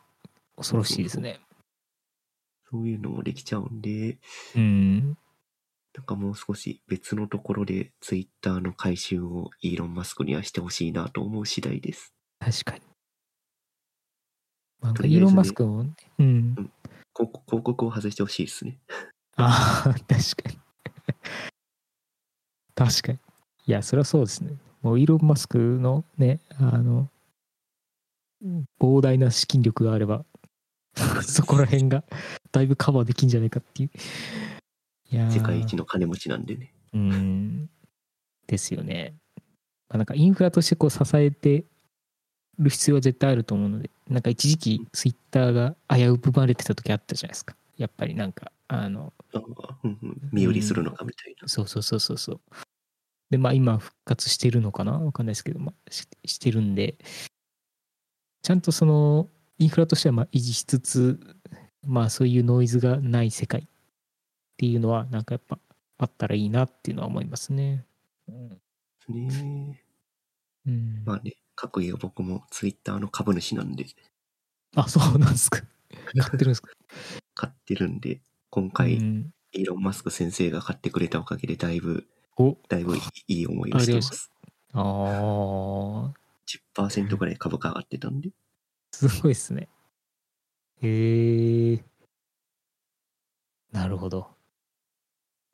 [0.55, 1.41] 恐ろしいですね。
[2.71, 4.17] そういうのもできちゃうんで、
[4.55, 5.17] うん。
[5.93, 12.13] なんかもう少し別のところでツイッターの回収をイーロン・マスクにはしてほしいなと思う次第です。
[12.39, 12.86] 確かに。
[14.81, 16.53] なんかイーロン・マスクもね、うん。
[17.15, 18.77] 広告広告を外してほしいですね。
[19.35, 20.57] ああ、確かに。
[22.75, 23.19] 確かに。
[23.65, 24.53] いや、それはそうですね。
[24.81, 27.09] もうイーロン・マスクのね、あの、
[28.79, 30.25] 膨大な資金力があれば、
[31.23, 32.03] そこら辺が
[32.51, 33.89] だいぶカバーできんじゃないかっていう。
[35.09, 36.73] いやー世界一の金持ちなんでね。
[36.93, 37.69] うん。
[38.45, 39.15] ですよね。
[39.89, 41.65] まあ、なんかインフラとしてこう支えて
[42.59, 47.55] る必要は絶対あると思うので、なんか一時期ツイッターが危うぶまれてた時あったじゃないですか。
[47.77, 49.13] やっぱりなんか、あの、
[50.31, 51.47] 身売りするのかみたいな。
[51.47, 52.41] そうそうそうそうそう。
[53.29, 54.93] で、まあ今復活してるのかな？
[54.93, 56.97] わかんないですけど、まあししてるんで、
[58.41, 59.29] ちゃんとその
[59.59, 61.19] インフラとしてはまあ維持しつつ、
[61.85, 63.65] まあそういうノイズがない世界っ
[64.55, 65.59] ていうのはなんかやっぱ
[65.97, 67.85] あったらいいなっていうのは思いますね。
[68.29, 68.61] うん。
[69.09, 69.83] ね
[70.65, 73.87] うん、まあね、各言う僕もツイッターの株主なんで、
[74.75, 75.61] あ、そうなんですか。
[76.15, 76.69] 買ってるんですか。
[77.35, 84.31] 買ってるんで、今う回、ん、イーロン・マスク先生が買ってくれたおかげで、だいぶ、おだいぶいい思いをしてます。
[84.73, 84.81] あ
[86.13, 86.13] あ、
[86.45, 88.31] 10%ぐらい株価上がってたんで。
[88.91, 89.69] すごいですね。
[90.81, 91.83] へえ。
[93.71, 94.36] なるほど。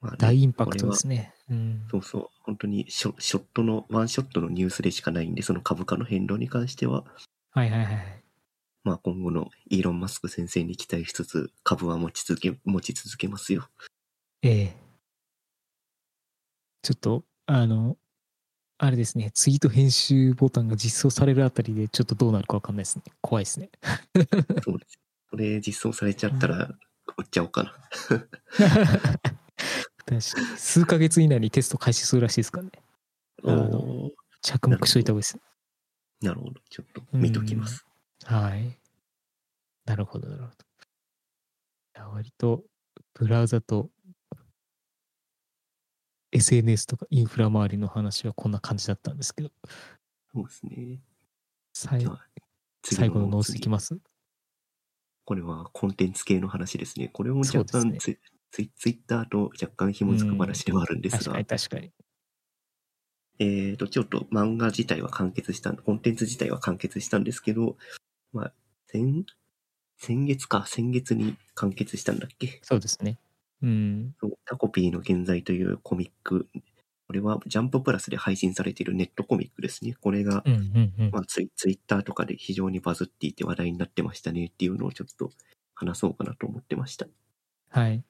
[0.03, 1.33] まあね大インパクトですね。
[1.49, 1.87] うん。
[1.89, 2.29] そうそう。
[2.41, 7.05] 本当にショショットの、ワンショットのニュースでしかないんで、その株価の変動に関しては、
[7.51, 8.23] はいはいはい。
[8.83, 13.69] まあ今後のイーロン・マスク先生に期待しつつ、株は持ち続け、持ち続けますよ。
[14.41, 14.77] ええ。
[16.81, 17.97] ちょっと、あの、
[18.77, 23.03] あれですね、ツイート編集ボタンが実装されるあたりで、ちょっとどうなるかわかんないですね。
[23.21, 23.69] 怖いですね。
[24.65, 24.99] そうです。
[25.31, 26.75] これ実装されちゃったら、
[27.17, 27.73] 売っちゃおうかな。
[30.05, 30.57] 確かに。
[30.57, 32.71] 数ヶ月以内にテスト開始するらしいですからね。
[33.43, 35.37] おあの着目しといた方がいいです。
[36.21, 36.61] なるほど。
[36.69, 37.85] ちょっと見ときます。
[38.23, 38.79] はい。
[39.85, 40.55] なるほど、なるほど。
[42.11, 42.63] 割と、
[43.13, 43.89] ブラウザと
[46.31, 49.51] SNS とかインフラ周りの話はこんな感じだったんですけど、
[50.33, 50.99] そうですね。
[51.73, 52.27] 最じゃあ、
[52.81, 53.97] 次最後のノース次いきます？
[55.25, 57.09] これはコンテンツ系の話ですね。
[57.09, 58.17] これも若干です
[58.53, 61.91] ツイ,、ツイッターと若干紐づく話ではあるんですが、確かに確かに。
[63.39, 67.77] えーと、ちょっと漫画自体は完結した、コンテンツ自体は完結したんですけど、
[68.31, 68.53] まあ、
[68.85, 69.25] 先、
[69.97, 72.59] 先月か、先月に完結したんだっけ？
[72.61, 73.17] そうですね。
[73.63, 74.15] うん。
[74.21, 76.47] そうタコピーの現在というコミック。
[77.07, 79.95] これはジャンププラスで配信されているネットコミックですね。
[79.99, 80.43] これが。
[81.11, 85.31] まあツイ、ツイッターとかで非常にバズっていて話題になってましたねっていうのをちょっと
[85.73, 87.07] 話そうかなと思ってました。
[87.69, 88.03] はい。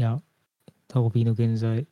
[0.00, 0.18] いや、
[0.88, 1.86] タゴピーの現在、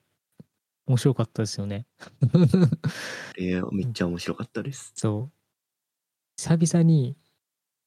[0.86, 1.84] 面白かったですよね。
[2.00, 2.08] こ
[3.36, 4.92] れめっちゃ面白かったです。
[4.94, 5.32] そう。
[6.38, 7.18] 久々に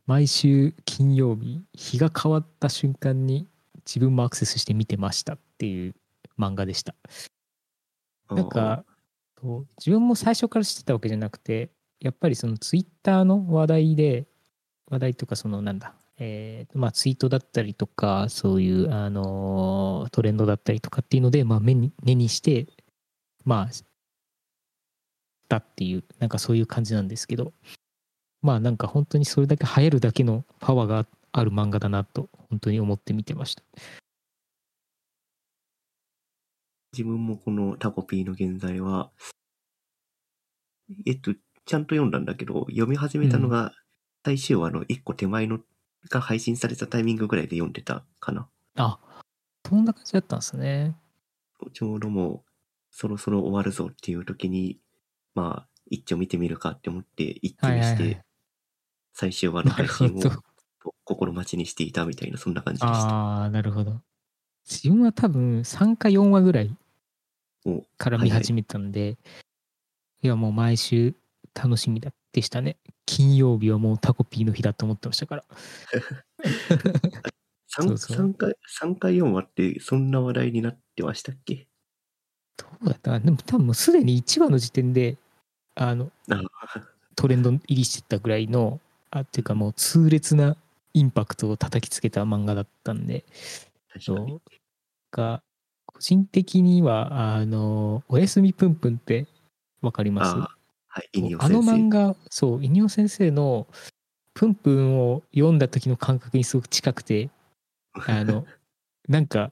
[0.06, 5.96] 毎週金曜日、日が変わった瞬間に自分もアクセスして見てましたっていう
[6.38, 6.94] 漫画でした。
[8.30, 8.86] なんか、
[9.42, 14.28] そう自分も最初から知ってたわけじゃなくて、やっぱりそのツイッターの話題で、
[14.86, 22.68] 話題とかそのなんだ、えーまあツイートだったりとか、そういう、あのートレンドだったりとかっていうので、まあ目に、目にして、
[23.44, 23.70] まあ、
[25.50, 27.54] だっていう、なんかそういう感じなんですけど、
[28.44, 33.64] まあなんか本当にそれだけ流行るだけのパワーがある漫画だなと、本当に思って見てました。
[36.94, 39.10] 自分もこのタコピーの現在は、
[41.08, 41.34] えっと、
[41.66, 43.74] ちゃんと読んだんだけど、読み始めたのが、
[44.24, 45.60] 最終話の一個手前の
[46.10, 48.48] が配信されたタイミングぐらいで読んでたかな。
[48.76, 49.00] あ、
[49.68, 50.96] そんな感じだったんですね。
[51.74, 52.52] ちょうどもう、
[52.92, 54.80] そろそろ終わるぞっていう時に、
[55.36, 58.26] まあ、一丁見てみるかって思って、一気にして、はいはいはい
[59.14, 60.16] 最終話の配信。
[60.84, 62.98] を心待ちにしていたみたいな、そんな感じでした。
[62.98, 64.02] ああ、なるほど。
[64.68, 66.76] 自分は多分3か4話ぐらい
[67.66, 69.18] おから見始めたんで、
[70.24, 71.16] いやもう毎週
[71.54, 72.78] 楽しみだでしたね。
[73.06, 75.44] 金曜日はもうタコピーの日だと思ってましたから。
[77.68, 78.18] そ 3, うそう。
[78.18, 81.68] 三回、三回4話ってそんな話題になってましたっけ？
[82.58, 85.18] どうだったでも多分もうすでに1話の時点で、
[85.76, 86.42] あの、あ
[87.16, 88.80] トレンド入りしてたぐらいの、
[89.10, 90.56] あっていうかもう痛烈な
[90.94, 93.26] インパクトを叩きつけた漫画だったんで、
[93.94, 94.42] 確
[95.12, 95.44] か
[95.86, 99.28] 個人的には、あの、おやすみぷんぷんって
[99.82, 100.36] わかります？
[100.38, 100.56] あ
[100.94, 101.64] はい、あの。
[101.64, 103.66] 漫画、そう、イニオ先生の
[104.34, 107.30] プンプンを読んだ時の感覚にすごく近くて、
[107.94, 108.46] あの、
[109.08, 109.52] なんか、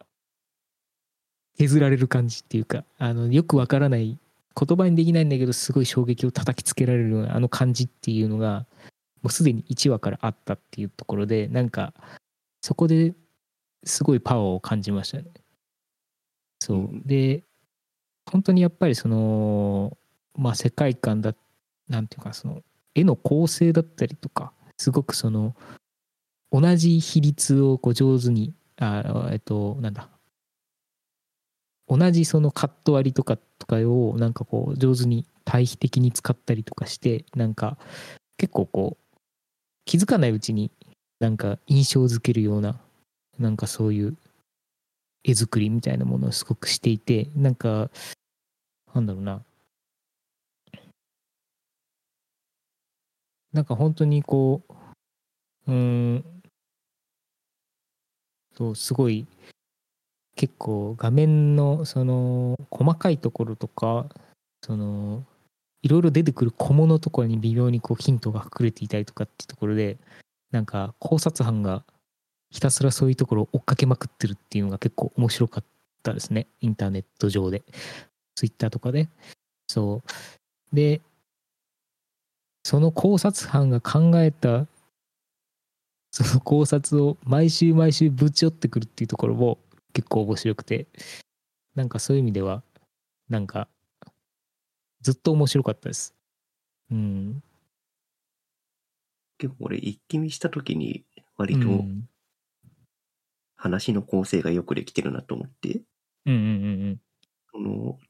[1.58, 4.20] 削られる感じっていうか、あの、よくわからない、
[4.60, 8.66] 言葉にできないんだけど、すごい衝撃を叩きつけられるような、あの感じっていうのが、
[9.22, 11.94] もうすでに1話からあったっていうところで、なんか、
[12.62, 13.16] そこで
[13.86, 15.32] すごいパワーを感じましたね。
[16.60, 16.82] そうう。
[16.84, 17.44] んで、
[18.30, 19.98] 本当にやっぱりその、
[20.38, 21.36] まあ世界観だ、
[21.88, 22.62] なんていうか、その、
[22.96, 25.56] 絵の構成だったりとか、すごくその、
[26.52, 30.10] 同じ比率をこう上手に、あえっと、なんだ、
[31.90, 37.78] 同じそのカット割りとかとかをなんかこう上手に対比的に使ったりとかしてなんか
[38.38, 39.18] 結構こう
[39.86, 40.72] 気づかないうちに
[41.20, 42.80] なんか印象づけるような
[43.40, 44.16] なんかそういう
[45.24, 47.90] 絵作りみたいなものをすごくしていてなんか
[48.94, 49.42] なんだろうな。
[53.54, 54.62] なんか本当にこ
[55.68, 56.24] う、うん、
[58.56, 59.26] そう、すごい、
[60.36, 64.08] 結構画面のその細かいところとか、
[64.62, 65.26] その、
[65.82, 69.98] いろいろ出てくる小物とかに微妙にこうヒントが隠れていたりとかっていうところで、
[70.52, 71.84] なんか考察班が
[72.52, 75.64] ひたすらそういうところを追っかけまくってるっていうのが結構面白かっ
[76.04, 76.48] たですね。
[76.62, 77.64] インターネット上で。
[78.36, 79.10] ツイッターとかで。
[79.68, 80.02] そ
[80.72, 80.76] う。
[80.76, 81.02] で、
[82.64, 84.68] その考察班が考えた、
[86.12, 89.60] その考察を毎週毎週ぶち寄ってくるっていうところも
[89.94, 90.88] 結構面白くて、
[91.76, 92.64] なんかそういう意味では、
[93.30, 93.68] なんか、
[95.02, 96.16] ずっと面白かったです。
[96.92, 97.44] うん。
[99.38, 101.06] 結構俺一気見した時に
[101.38, 102.10] 割とうん
[103.56, 105.82] 話の構成がよくできてるなと思って、
[106.26, 106.44] うんうんう
[106.92, 107.02] ん
[107.52, 108.09] その、うん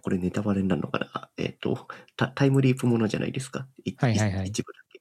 [0.00, 1.30] これネタバレになるのかな？
[1.36, 3.68] えっ、とタ、タイムリープものじゃないですか？
[3.84, 5.00] いはいはいはい一部だけ。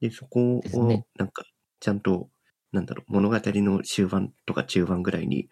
[0.00, 1.44] で、そこをなんか、
[1.80, 2.28] ちゃんと、
[2.72, 5.48] なんだろう、物語の終盤とか中盤ぐらいに、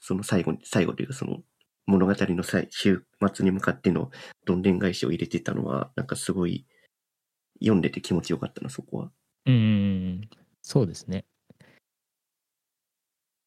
[0.00, 1.42] その最後に、最後というかその、
[1.86, 3.00] 物語の最終
[3.34, 4.10] 末に向かっての
[4.44, 6.66] どんでん返しを入れてたのは、なんかすごい、
[7.60, 9.10] 読んでて気持ちよかったな、そこは。
[9.46, 10.28] うん。
[10.62, 11.24] そうですね。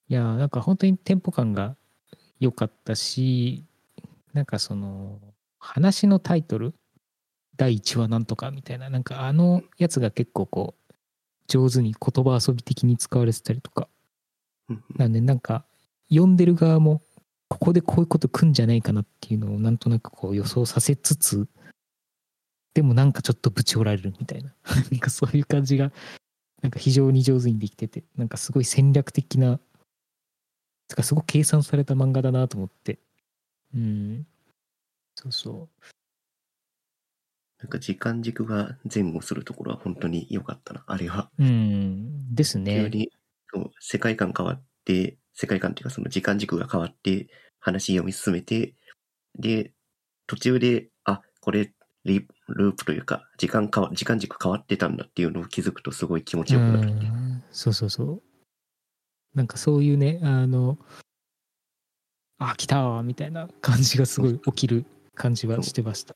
[0.09, 1.77] いやー、なんか本当にテンポ感が
[2.41, 3.63] 良かったし、
[4.33, 5.19] なんかその、
[5.59, 6.73] 話のタイトル、
[7.55, 10.93] 第1話なんとかみたいな、なんかあのやつが結構こう、
[11.47, 13.87] 上手に言葉遊び的に使われてたりとか、
[14.69, 14.83] うん。
[14.95, 15.65] なんでなんか、
[16.09, 17.01] 読んでる側も、
[17.47, 21.47] ここでこういうこと来んじゃないかなっていうのをなんとなくこう予想させつつ、
[22.73, 24.55] でもなんかちょっとぶち折られるみたいな、
[24.89, 25.91] なんかそういう感じが、
[26.63, 29.59] なんか非常に上手にできてて、なんかすごい戦略的な、
[30.91, 32.99] つかすごく計算された漫画だなと思って。
[33.73, 34.27] うん。
[35.15, 35.69] そうそ
[37.59, 40.83] なんか時間軸が前後するところは本当に良かったな。
[40.87, 41.43] あれは、う。
[41.43, 42.35] うん。
[42.35, 42.89] です急ね。
[42.89, 43.11] に
[43.53, 47.29] そう世界観変わって、世界観っていうかその時間軸が変わって、
[47.59, 48.75] 話読み進めて、
[49.39, 49.71] で、
[50.27, 51.71] 途中で、あ、これ
[52.03, 57.05] リ、ループというか、時間変わ、時間軸変わってたんだっていうのを気づくとすごい気持ちよくなるって
[57.51, 58.30] そうそうそう。
[59.33, 60.77] なんかそういうね、あの、
[62.37, 66.15] あ、来たわ、みたいな感じがすごい起きる感じはしてました。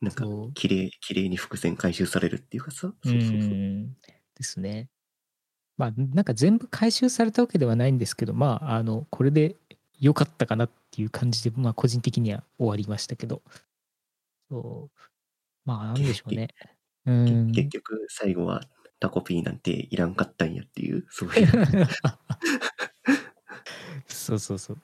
[0.00, 2.88] なんか綺麗、綺麗に伏線回収されるっていうかさ。
[2.88, 3.38] うそうそうそう。
[3.38, 3.96] ん
[4.36, 4.88] ですね。
[5.78, 9.56] まあ、なんか全部回収されたわけではないんですけど、まあ、あの、これで
[10.00, 13.42] 良かったかなっていう感じで、まあ、個人的には終わりましたけど。
[14.50, 15.00] そう。
[15.64, 16.48] まあ、なんでしょうね。
[17.06, 17.52] うん。
[17.52, 18.62] 結局、最後は
[19.00, 21.48] タコピーなんていらんかったんやっていう、そういう。
[24.06, 24.78] そうそうそう。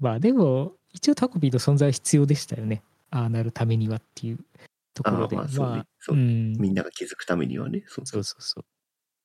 [0.00, 2.82] まあでも、一応タコピーの存在は必要でしたよね。
[3.10, 4.38] ああなるためにはっていう
[4.94, 5.36] ところで。
[5.36, 6.54] まあそうねそううん。
[6.54, 7.84] みんなが気づくためにはね。
[7.86, 8.62] そうそうそうそう。
[8.62, 8.64] っ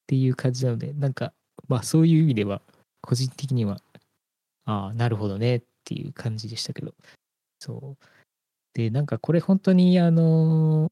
[0.07, 1.33] ていう感じなので、なんか、
[1.67, 2.61] まあそういう意味では、
[3.01, 3.81] 個人的には、
[4.65, 6.93] ああ、なるほどねっていう感じでしたけど。
[7.59, 8.05] そう。
[8.73, 10.91] で、なんかこれ本当に、あのー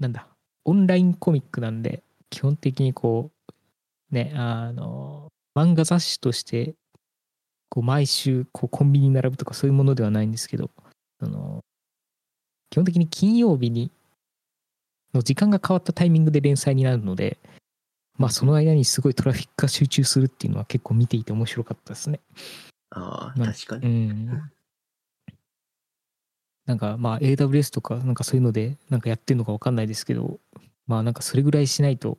[0.00, 0.28] なんだ、
[0.64, 3.30] オンラインコミックなんで、基本的にこ
[4.10, 6.74] う、ね、あのー漫画雑誌として、
[7.68, 10.70] こう毎週こうコンビニに並ぶとかそういうものではないんですけど、
[11.20, 11.64] その
[12.70, 13.92] 基本的に金曜日に
[15.14, 17.38] の時間が変わったタイミングで連載になるので、
[18.18, 22.20] まあその間にすごいトラフィックが集中するっていうのは結構見ていて面白かったですね。
[22.90, 23.88] ああ、確かに。
[23.88, 24.52] ん。
[26.66, 30.38] なんかまあ AWS とかなんかそういうのでなんかやってるのかわかんないですけど、
[30.86, 32.18] まあなんかそれぐらいしないと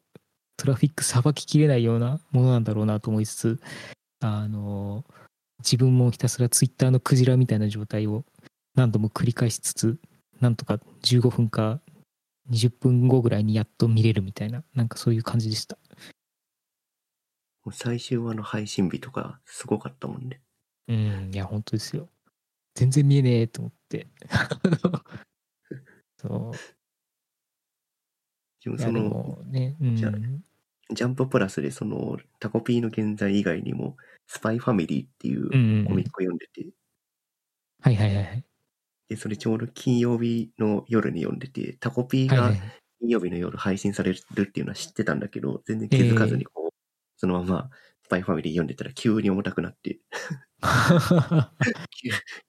[0.57, 3.59] トラフィックさばききれないようなものなんだろうなと思いつつ、
[4.21, 5.03] あの、
[5.59, 8.23] 自分もひたすら Twitter のクジラみたいな状態を
[8.75, 9.97] 何度も繰り返しつつ、
[10.39, 11.79] なんとか15分か
[12.51, 15.77] 20分後ぐらいにやっと見れるみたいな、なんかそういう感じでした。
[17.71, 20.39] 最終話の配信日とかすごかったもんね。
[20.87, 22.07] うん、いや、本当ですよ。
[22.75, 24.07] 全然見えねえと思って。
[26.21, 26.51] そう。
[26.51, 26.59] で
[28.65, 29.95] 自分その、もね、うん。
[29.95, 30.11] じゃあ
[30.93, 33.97] ジャンププラスでそのタコピーの現在以外にも、
[34.27, 35.49] スパイファミリーっていう
[35.87, 36.67] コミックを読んでて、
[37.81, 38.45] はいはいはいはい。
[39.09, 42.51] で、それちょうど金曜日の夜に読んでて、タコピーが
[42.99, 46.73] 金曜日の夜配信されるっていうのは知ってたんだけど、全然気づかずにこう、
[47.17, 47.69] そのまま
[48.05, 49.97] スパイファミリー読んでたら急に重たくなって、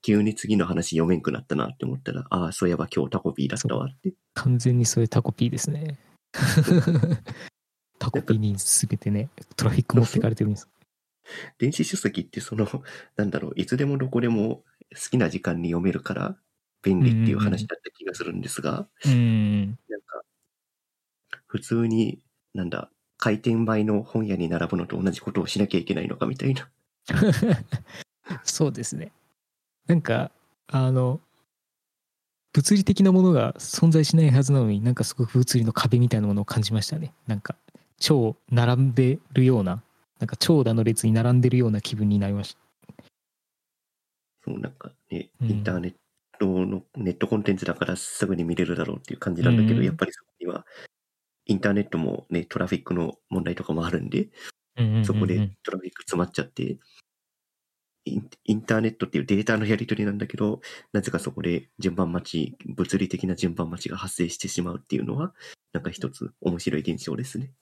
[0.03, 4.13] 急に次の話読めんくなったなって思ったら、ああ、そういえば今日タコピーだったわって。
[4.35, 5.99] 完全にそれタコピーですね。
[7.99, 10.69] タコピーに全てね、トラフィック持ってかれてるんです。
[11.57, 12.69] 電子書籍ってその、
[13.17, 14.63] なんだろう、いつでもどこでも
[14.95, 16.39] 好きな時間に読めるから
[16.83, 19.79] 便利っていう話だった気がするんですが、うん。
[19.89, 20.23] なんか、
[21.47, 22.21] 普通に、
[22.53, 26.69] なんだ、開店前の本屋に並ぶのと同じことをしなきゃいけないのかみたいな。
[28.45, 29.13] そうですね。
[29.87, 30.31] なんか、
[30.69, 31.21] あの、
[32.53, 37.13] 物理的なものが存在しないはずなのになんかすごく物理の壁みたいなものを感じましたね。
[37.27, 37.57] なんか、
[37.99, 39.83] 超並んでるような、
[40.19, 42.61] なんか長蛇の列に並んでるような気分になりました。
[44.45, 45.95] そう、なんかね、うんインターネッ
[46.39, 50.65] トの、ネットコンテンツだからすぐに見れるだろうっていう感じなんだけど、うんやっぱりそこには、
[51.47, 54.29] インターネットもね、トラフィックの問題とかもあるんで、
[55.05, 56.79] そこでトラフィック詰まっちゃって、
[58.05, 60.61] インターネットっていうデータのやり取りなんだけど、
[60.93, 65.35] なぜかそこで順番待ち、物理的な順番待ちが発生してしまうっていうのは、
[65.73, 67.53] なんか一つ面白い現象ですね。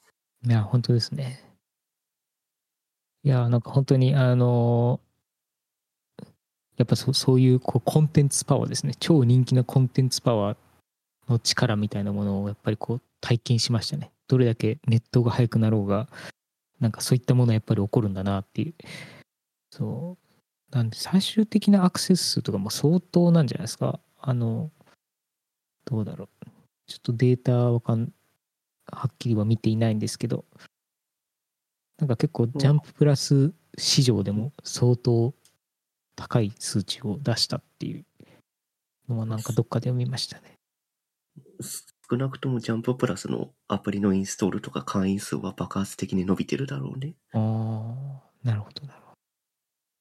[0.47, 1.45] いや、本当ですね。
[3.23, 5.01] いや、なんか本当に、あの
[6.77, 8.95] やっぱそそういうこうコンテンツパワーですね。
[8.99, 10.57] 超人気なコンテンツパワー
[11.29, 14.13] の力みたいなものをやっぱりこう体験しましたね。
[14.29, 16.11] どれだけネットが速くなろうが、
[16.79, 18.75] なんかそういったものはやっぱり起こるんだなっていう。
[19.71, 20.19] そ
[20.71, 20.77] う。
[20.77, 23.99] なんで最終的なアクセス数とかも相当なんじゃないですか。
[24.21, 24.71] あの、
[25.87, 26.47] どうだろう。
[26.87, 28.13] ちょっとデータわかん、
[28.93, 30.45] はっきりは見ていないんですけど、
[31.97, 35.33] なんか結構ジャンププラス市場でも相当
[36.15, 38.05] 高い数値を出したっていう
[39.09, 40.59] のはなんかどっかで読みましたね。
[42.09, 47.15] 少なくともジャンププラスのアプリのインストールとか会員数は爆発的に伸びてるだろうね。
[47.33, 49.15] ああ、なるほどなるほ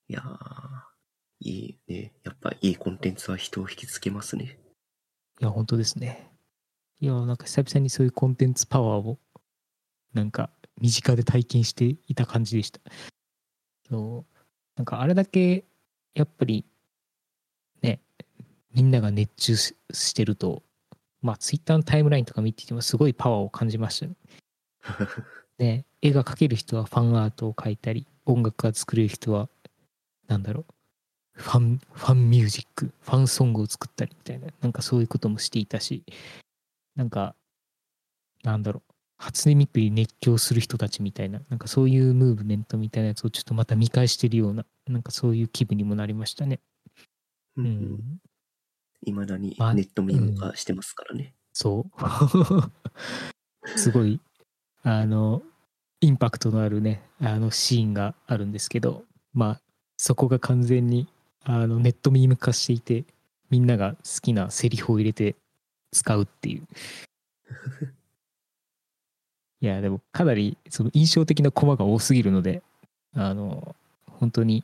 [0.10, 2.14] いやー、いいね。
[2.24, 4.60] やっぱいいコンテンツは人を引きつけますね。
[5.40, 5.48] ど。
[5.48, 6.30] いや、本当ですね。
[7.00, 9.18] いや、なんか久々にそういうコンテンツパワーを
[10.14, 10.50] なんか
[10.82, 12.82] 身近で体験していた感じでした。
[13.90, 14.38] そう。
[14.76, 15.66] なんかあれだけ
[16.16, 16.66] やっぱり
[17.82, 18.02] ね、
[18.74, 20.64] みんなが熱中ししてると、
[21.24, 24.16] まあツイッターのタイムラインとか見ていてもすごいパワーを感じましたね。
[25.58, 29.50] ね、絵が描ける人はファンアートを描いたり、音楽が作れる人は、
[30.28, 36.04] なんだろう、ファン、ファンミュージック、ファンソングを作ったりみたいな、なんかそういうこともしていたし、
[36.96, 37.36] なんか、
[38.44, 46.60] なんだろう、初音ミクに熱狂する人たちみたいな、なんかそういうムーブメントみたいなやつをちょっとまた見返してるような、なんかそういう気分にもなりましたね。
[47.56, 48.20] ううんん。
[49.06, 51.34] いまだにまあネットミーム化してますからね。
[51.54, 51.92] そう。
[53.78, 54.20] すごい、
[54.84, 55.42] あの、
[56.02, 59.62] インパクトのあるね、あのシーンがあるんですけど、まあ、
[59.98, 61.08] そこが完全に
[61.44, 63.06] あのネットミーム化していて、
[63.50, 65.36] みんなが好きなセリフを入れて
[65.92, 66.68] 使うっていう。
[69.62, 72.64] いや、でもかなりその印象的なコマが多すぎるので、
[73.14, 73.76] あの、
[74.08, 74.64] 本当に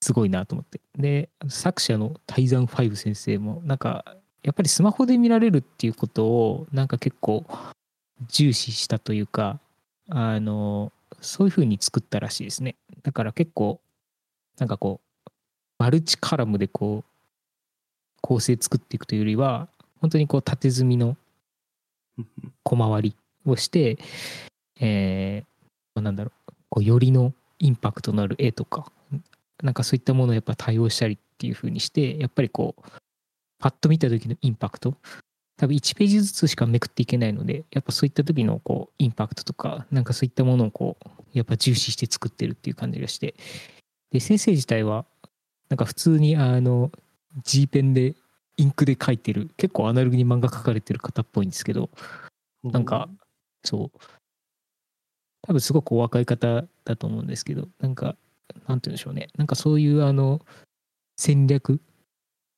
[0.00, 0.80] すごいなと思って。
[0.96, 7.44] で、作者のタイザンファイブ先生も、なんか、やっぱりスマホで見られるっていうことを、なんか結構
[8.28, 9.60] 重視したというか、
[10.08, 12.76] あの、そういう風に作ったらしいですね。
[13.02, 13.80] だから結構、
[14.58, 15.30] なんかこう、
[15.78, 17.10] マルチカラムでこう、
[18.22, 19.68] 構成作っていくというよりは、
[20.00, 21.16] 本当にこう縦積みの
[22.62, 23.98] 小回りをして、
[24.80, 28.90] えー、なんだろう、こうよりのインパクトのある絵とか、
[29.62, 32.82] なんかそういったものをやっぱ対応したりっていう風にして、やっぱりこう、
[33.58, 34.96] パッと見た時のインパクト、
[35.56, 43.34] 多分1ページずつしかめくっていけないので、やっぱそういった時のこう、インパクトとか、なんかそういったものをこう、やっぱ重視して作ってるっていう感じがして、
[44.10, 45.04] で、先生自体は、
[45.68, 46.90] なんか普通にあの、
[47.44, 48.14] G ペンで
[48.56, 51.90] インクで描いてる、結構アナログに漫画描かれてる方っぽいんですけど、
[52.64, 53.08] なんか、
[53.64, 53.98] そう。
[55.42, 58.16] 多分すごくお若い方だと思うんですけど、なんか、
[58.68, 59.28] なんて言うんでしょうね。
[59.36, 60.40] なんかそういうあの、
[61.16, 61.80] 戦略、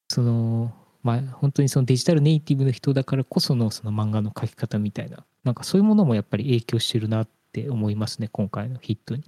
[0.08, 0.72] その、
[1.02, 9.24] まあ本当にそのデジタルネイティブの人だからこそのその漫画の描き方みたいな、なんかそういうものもやっぱり影響してるなって思いますね、今回のヒットに。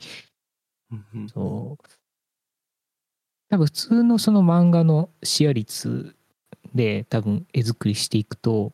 [1.28, 1.84] そう。
[3.50, 6.16] 多分普通のその漫画の視野率
[6.74, 8.72] で多分絵作りしていくと、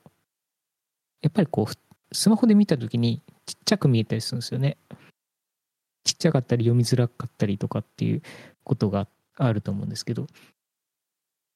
[1.22, 1.74] やっぱりこうふ、
[2.12, 4.76] スマホで見た時にちっちゃく見えたりするんですよね。
[6.04, 8.22] ちっちゃかったり読みづらかったりとかっていう
[8.64, 10.26] ことがあると思うんですけど、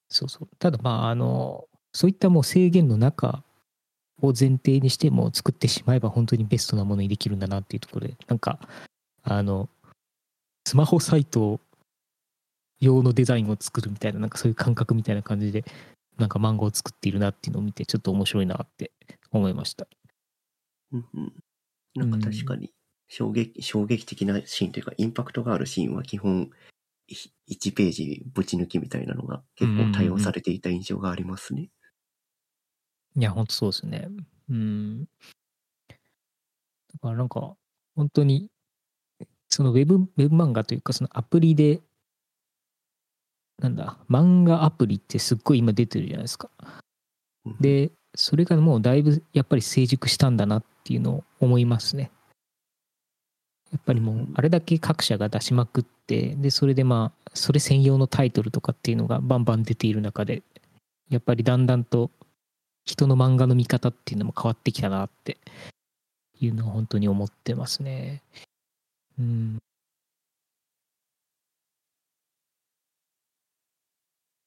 [0.09, 0.49] そうそう。
[0.59, 3.43] ただまあ、あの、そういったもう制限の中
[4.21, 8.59] を前提にしても作ってしまえば本当にベストなものにできるんだなっていうところで、なんか、
[9.23, 9.69] あの、
[10.67, 11.61] スマホサイト
[12.81, 15.65] 用のデザインを作るみたいな、なんかそういう感覚みたいな感じで、
[16.19, 18.93] なんか漫画を作っているなっていうのを見て、ちょっと面白いなって
[19.31, 19.87] 思いました。
[20.93, 21.33] うんうん
[21.97, 22.73] なんか確かに
[23.09, 26.51] 衝撃、衝撃的なシーンというか、インパクトがあるシーンは基本、
[27.09, 31.71] 1ページぶち抜きみたいなのが結構対応されていた印象がありますね。
[33.17, 34.09] いや、本当そうですね。
[34.49, 35.05] うん。
[35.05, 35.07] だ
[37.01, 37.57] からなんか、
[37.95, 38.51] 本当に、
[39.49, 41.81] そのウェブ、ウェブ漫画というか、そのアプリで、
[43.59, 46.51] なんだ、漫画アプリってすっごい今出てるじゃないですか。
[47.45, 52.11] うん、で、それがもうだいぶやっぱり成熟したんだなっていうのを思いますね。
[53.75, 60.45] やっぱりもうあれだけ各社が出しまくってでそれでまあそれ専用のタイトルとかっていうのがバンバン出ている中で
[61.11, 62.13] やっぱりだんだんと
[62.85, 65.39] 人の漫画の見方っていうのも変わってきたなって
[66.39, 68.23] いうのを本当に思ってますね。
[69.19, 69.59] うん。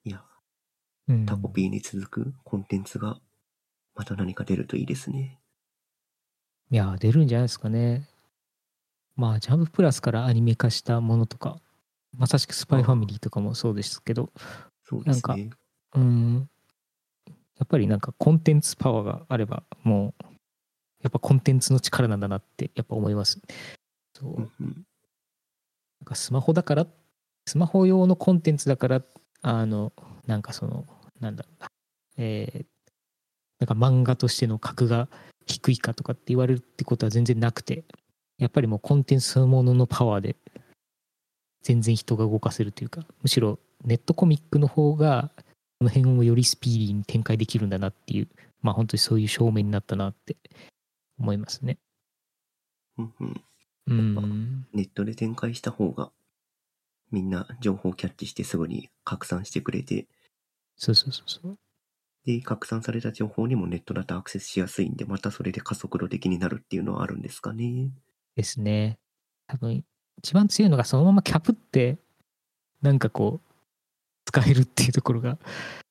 [0.06, 0.24] いや、
[1.10, 3.18] うん、タコピーに続くコンテンツが
[3.94, 5.40] また何か出るといいですね。
[6.70, 8.08] いや、出るんじゃないですかね。
[9.18, 11.60] まあ、ジャンププラスからアニメ化したものとか、
[12.16, 14.32] まさしくスパイファミリーとかもそうですけど、
[14.86, 15.50] そうですなんね。
[15.96, 16.50] うん、
[17.58, 20.26] やっぱりなんかコンテンツパワーがあれば、もう、
[21.02, 23.42] やっぱコンテンツの力なんだなって、やっぱ思います。
[24.14, 24.86] そうなん
[26.06, 26.88] かスマホだから、
[27.48, 29.02] スマホ用のコンテンツだから、
[29.42, 29.94] あの、
[30.28, 30.86] なんかその、
[31.20, 31.68] なんだろうな、
[32.18, 32.66] えー
[33.60, 35.08] なんか漫画としての格が
[35.46, 37.86] 低いかとかって言われるってことは全然なくて、
[38.38, 40.36] やっぱりもうコンテンツそのもののパワーで、
[41.64, 45.32] 全然人が動かせるというか、むしろネットコミックの方が、
[45.80, 48.28] この辺をよりスピーディーに展開できるんだなっていう、
[48.62, 50.38] まあ本当にそういう証明になったなって
[51.20, 51.78] 思いますね。
[52.98, 53.44] うんうん
[53.88, 54.68] うん。
[54.74, 56.12] ネットで展開した方が
[57.12, 60.08] みんな情報をキャッチしてすぐに拡散してくれて、
[60.76, 61.58] そうそうそうそう。
[62.26, 67.92] で、拡散された情報にもネットだとアクセスしやすいんで、またそれで加速度的になるっていうのはあるんですかね。
[68.38, 69.00] ですね。
[69.48, 69.84] 多分、
[70.20, 71.98] 一番強いのがそのままキャプって、
[72.82, 73.52] なんかこう、
[74.26, 75.40] 使えるっていうところが、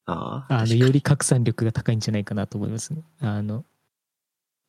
[0.06, 3.02] ああ、あの、より拡散力が高いんじゃないかなと思いますね。
[3.20, 3.64] あの、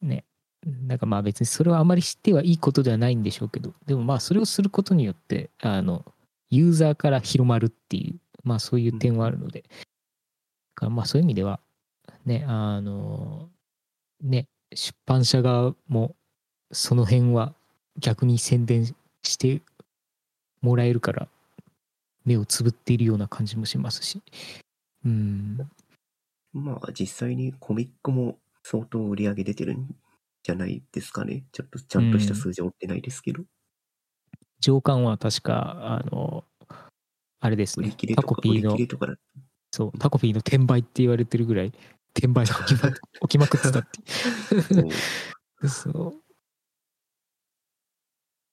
[0.02, 0.26] ね。
[0.66, 6.04] なんかまあ別にそれはあまり知ってはいいことではないんでしょうけど、でもまあそれをすることによって、あの、
[6.50, 9.68] ユーザーから広まるっていう、まあそういう点はあるので、だ
[10.76, 11.60] からまあそういう意味では、
[12.26, 13.50] ね、あの、
[14.22, 16.16] ね、出版社側も
[16.72, 17.54] その辺は
[18.00, 19.62] 逆に宣伝して
[20.62, 21.28] もらえるから、
[22.26, 24.22] 目をつぶっているような感じもしますし、
[25.06, 25.58] うん、
[26.54, 29.96] まあ実際にコミックも相当売り上げ出てるん
[30.44, 31.46] じゃないですかね。
[31.52, 33.44] ちょっとちゃんとした数字は追ってないですけど。
[34.60, 36.44] 上巻は確か、あの、
[37.40, 38.76] あれですね、タコピーの
[39.72, 41.74] そう、タコピーの転売って言われてるぐらい、
[42.16, 42.56] 転売が
[43.22, 44.00] 起きまくってたって
[45.68, 46.22] そう。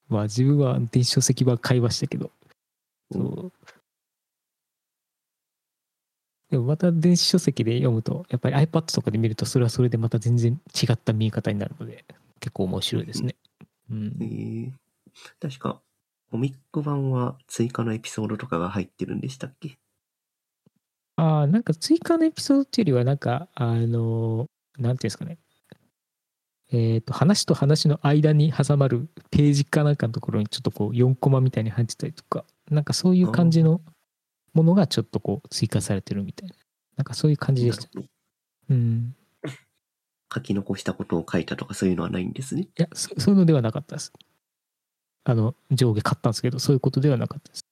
[0.08, 2.30] まあ自分は電子書籍は買いましたけど、
[3.12, 3.52] そう。
[6.50, 12.04] でもまた電子書籍で読むと、やっぱり iPad とかで見ると、それはそれでまた全然違った見え方になるので、
[12.38, 13.34] 結構面白いですね。
[13.90, 14.24] うんえ。
[14.24, 14.72] ー
[15.40, 15.80] 確か、
[16.30, 19.78] コミック版は追加のエピソードとかが入ってるんでしたっけ？
[21.16, 24.46] ああ、なんか追加のエピソードっていうよりは、なんか、あの、
[24.78, 25.38] なんていうんですかね。
[26.72, 33.80] えっ、と、話と話の間に挟まるページかなんかのところにちょっとこう4コマみたいに入ってたりとか、なんかそういう感じの
[34.54, 36.54] ものがちょっとこう追加されてるみたいな。
[36.96, 37.82] なんかそういう感じでした。
[37.84, 38.08] なるほど
[38.70, 39.16] うん。
[40.34, 42.62] 書き残したことを書いたとかそういうのはないんですね？
[42.62, 44.12] いや、そそういうのではなかったです。
[45.24, 47.66] あの、上下買ったんですけど、そういうことではなかったです。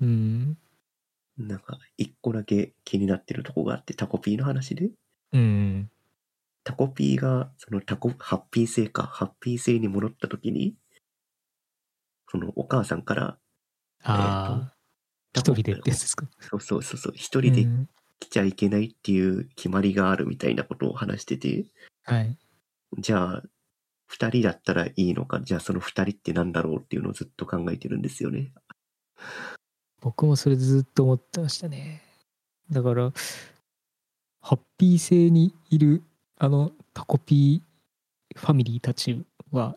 [0.00, 0.56] うん。
[1.38, 4.90] なんか、一個だけ気になってるとこがあって、タコピーの話で、
[5.32, 5.90] うん。
[6.64, 10.76] タコピーが、そのタコ、ハッピー星か、ハッピー星に戻った時に、
[12.30, 13.38] そのお母さんから、
[14.04, 14.74] ああ、
[15.34, 16.26] 一人でってやつですか？
[16.40, 17.88] そうそうそうそう、一人でうん
[18.20, 21.66] 来ちゃいけないっていう決まりがあるみたいなことを話してて、
[22.04, 22.38] はい。
[22.98, 23.42] じゃあ、
[24.06, 28.52] 二人だったらいいのか、じゃあその二人ってなんだろうっていうのをずっと考えてるんですよね。
[30.00, 32.02] 僕もそれずっと思ってましたね。
[32.70, 33.12] だから、
[34.40, 36.02] ハッピー星にいる
[36.42, 39.76] あのタコピーファミリーたちは、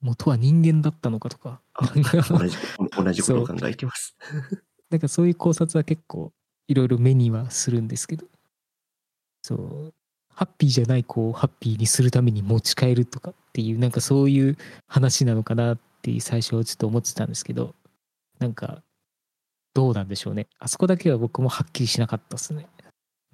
[0.00, 2.02] 元は人間だったのかとか、同
[2.48, 2.56] じ、
[2.96, 4.16] 同じことを考えてます。
[4.90, 6.32] なんかそういう考察は結構
[6.66, 8.26] いろいろ目にはするんですけど、
[9.42, 9.94] そう、
[10.30, 14.56] ハッピーじゃない子をハッピーにするために持ち帰るとかっていう、なんかそういう
[14.88, 17.72] 話なのかなって最初はちょっと思ってたんですけど、
[18.40, 18.82] なんか、
[19.74, 20.48] どうなんでしょうね。
[20.58, 22.66] あそこだけは僕もはっきりしなかったですね。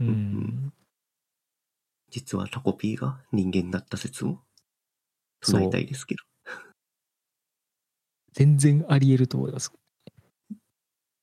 [0.01, 0.73] ううんん。
[2.11, 4.43] 実はタコピーが人間だった説も
[5.41, 6.25] 唱えたいですけど。
[8.33, 9.73] 全然あり得ると思います。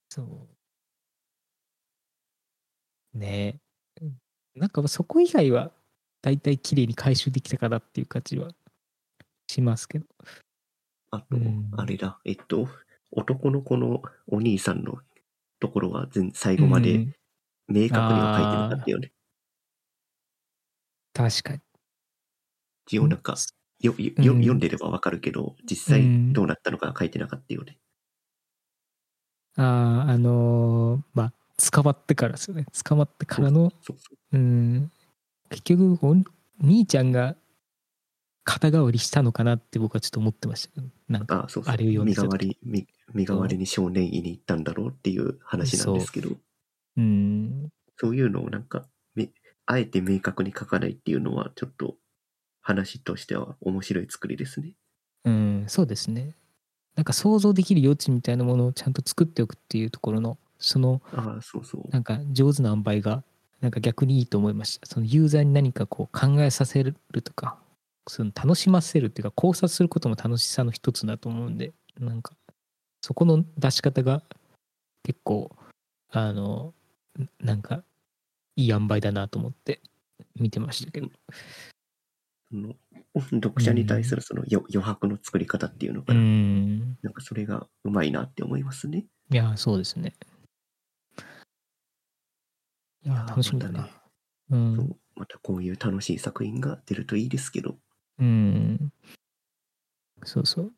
[0.10, 0.48] そ
[3.14, 3.18] う。
[3.18, 3.62] ね
[4.00, 4.04] え。
[4.04, 4.18] うん
[4.56, 5.72] なんかそこ以外は、
[6.24, 8.50] だいたい綺麗に回収できたかなっていう感じは
[9.48, 10.08] しますけど。
[11.12, 12.68] あとうん、あれだ、えっと、
[13.12, 15.00] 男の子のお兄さんの
[15.60, 17.14] ところは全最後までうん
[17.70, 19.12] 明確には書いてなかったよね。
[21.18, 21.60] 確かに。
[22.86, 23.36] 一応なんか、
[23.80, 24.24] よようん。
[24.24, 27.80] 読んでればわかるけど、実際どうなったのか書いてなかったよね。
[29.58, 31.34] ああ、あのーまあ、
[31.72, 32.66] 捕まってからですよね。
[32.86, 33.72] 捕まってからの、
[35.50, 36.16] 結局お、
[36.62, 37.36] 兄ちゃんが
[38.44, 41.74] 肩代わりしたのかなって僕はちょっと思ってましたけど、なんか、あそうそう。
[41.74, 47.02] あれを読んで身代わり、身身代わりに少年院に行ったんだろうっていう話なんですけど、う。
[47.02, 48.86] ん、そういうのをなんか、め
[49.68, 51.96] あえて明確に書かないっていうのは、ちょっと
[52.62, 54.74] 話としては面白い作りですね。
[55.26, 56.36] うん、そうですね。
[56.96, 61.90] なんか想像できる余地みたいなものをちゃんと作っておくっていうところの、その、ああ、そうそう。
[61.92, 63.24] なんか上手な塩梅が、
[63.60, 64.88] なんか逆にいいと思いました。
[64.88, 67.60] そのユーザーに何かこう考えさせるとか、
[68.08, 72.34] その楽しませるっていうか考察することも楽しさの一つだと思うんで、なんか
[73.02, 74.24] そこの出し方が
[75.04, 75.52] 結構、
[76.10, 76.74] あの、
[77.40, 77.84] なんか
[78.58, 79.82] いい塩梅だなと思って
[80.36, 81.10] 見てましたけど。
[82.52, 82.76] その
[83.44, 86.22] 読者に対するその余余白の作り方っていうのかうな。
[86.22, 86.98] ん。
[87.02, 89.06] なんかそれがうまいなって思いますね。
[89.32, 90.14] いや、そうですね。
[93.04, 93.82] いや、楽しみだな。
[93.82, 93.94] またね
[94.50, 94.58] う。
[94.58, 97.78] んまたこういう楽しい作品が出るといいですけど。
[98.20, 98.92] うん。
[100.24, 100.74] そうそう。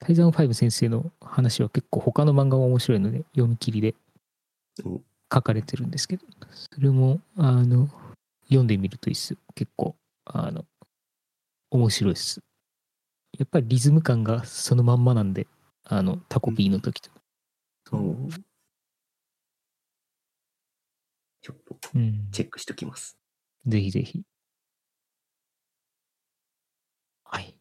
[0.00, 3.94] タイザン5先生の話は結構他の漫画も面白いので、読み切りで
[4.84, 5.00] お
[5.32, 6.24] 書かれてるんですけど、
[6.72, 7.88] それも、あの、
[8.44, 9.36] 読んでみるといいっす。
[9.54, 10.64] 結構、あの、
[11.70, 12.40] 面白いっす。
[13.38, 15.46] やっぱりリズム感がそのまんまなんで、
[15.84, 17.10] あの、タコピーの時と。
[17.92, 18.28] お
[21.40, 22.28] ちょっとうん。
[22.32, 23.18] チェックしておきます。
[23.66, 24.22] ぜひぜひ。
[27.24, 27.54] はい。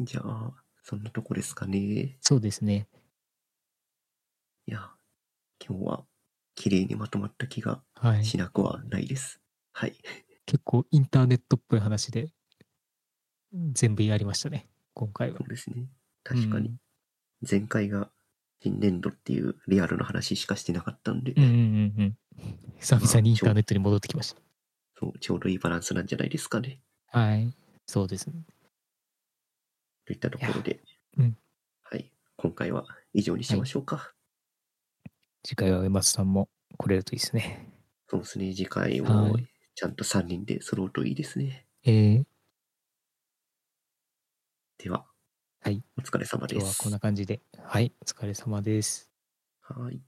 [0.00, 0.52] じゃあ、
[0.82, 2.18] そんなとこですかね。
[2.20, 2.88] そうですね。
[4.66, 4.90] いや、
[5.66, 6.04] 今日は
[6.58, 8.24] 綺麗にまとまった気がはい。
[8.24, 9.40] しなくはないです。
[9.72, 9.94] はい。
[10.44, 12.30] 結構インターネットっぽい話で、
[13.72, 14.66] 全部やりましたね。
[14.92, 15.44] 今回はそ。
[15.44, 15.86] うですね。
[16.24, 16.78] 確かにうん。
[17.48, 18.10] 前回が
[18.60, 22.18] 新年度っていうリアルな話しかしてなかったんで、うんうんうんうん。
[22.80, 24.34] 久々にインターネットに戻ってきまし
[24.98, 26.80] そうちょうどいいバランスなんじゃないですかね。
[27.12, 27.20] た。
[27.20, 27.54] はい。
[27.86, 28.42] そうですね。
[30.06, 30.80] といったところで、
[31.18, 31.38] うん
[31.82, 32.10] はい。
[32.36, 34.12] 今回は以上にしましょうか。
[35.44, 37.72] 次回は上松さんも来れるといいですね。
[38.08, 38.52] そうですね。
[38.54, 39.46] 次回はもい
[39.78, 41.64] ちゃんと3人で揃うといいですね。
[41.84, 42.24] えー、
[44.82, 45.06] では、
[45.60, 45.84] はい。
[45.96, 46.58] お疲れ様です。
[46.58, 47.42] 今日はこんな感じで。
[47.62, 47.92] はい。
[48.00, 49.08] お疲れ様です。
[49.62, 50.00] はい。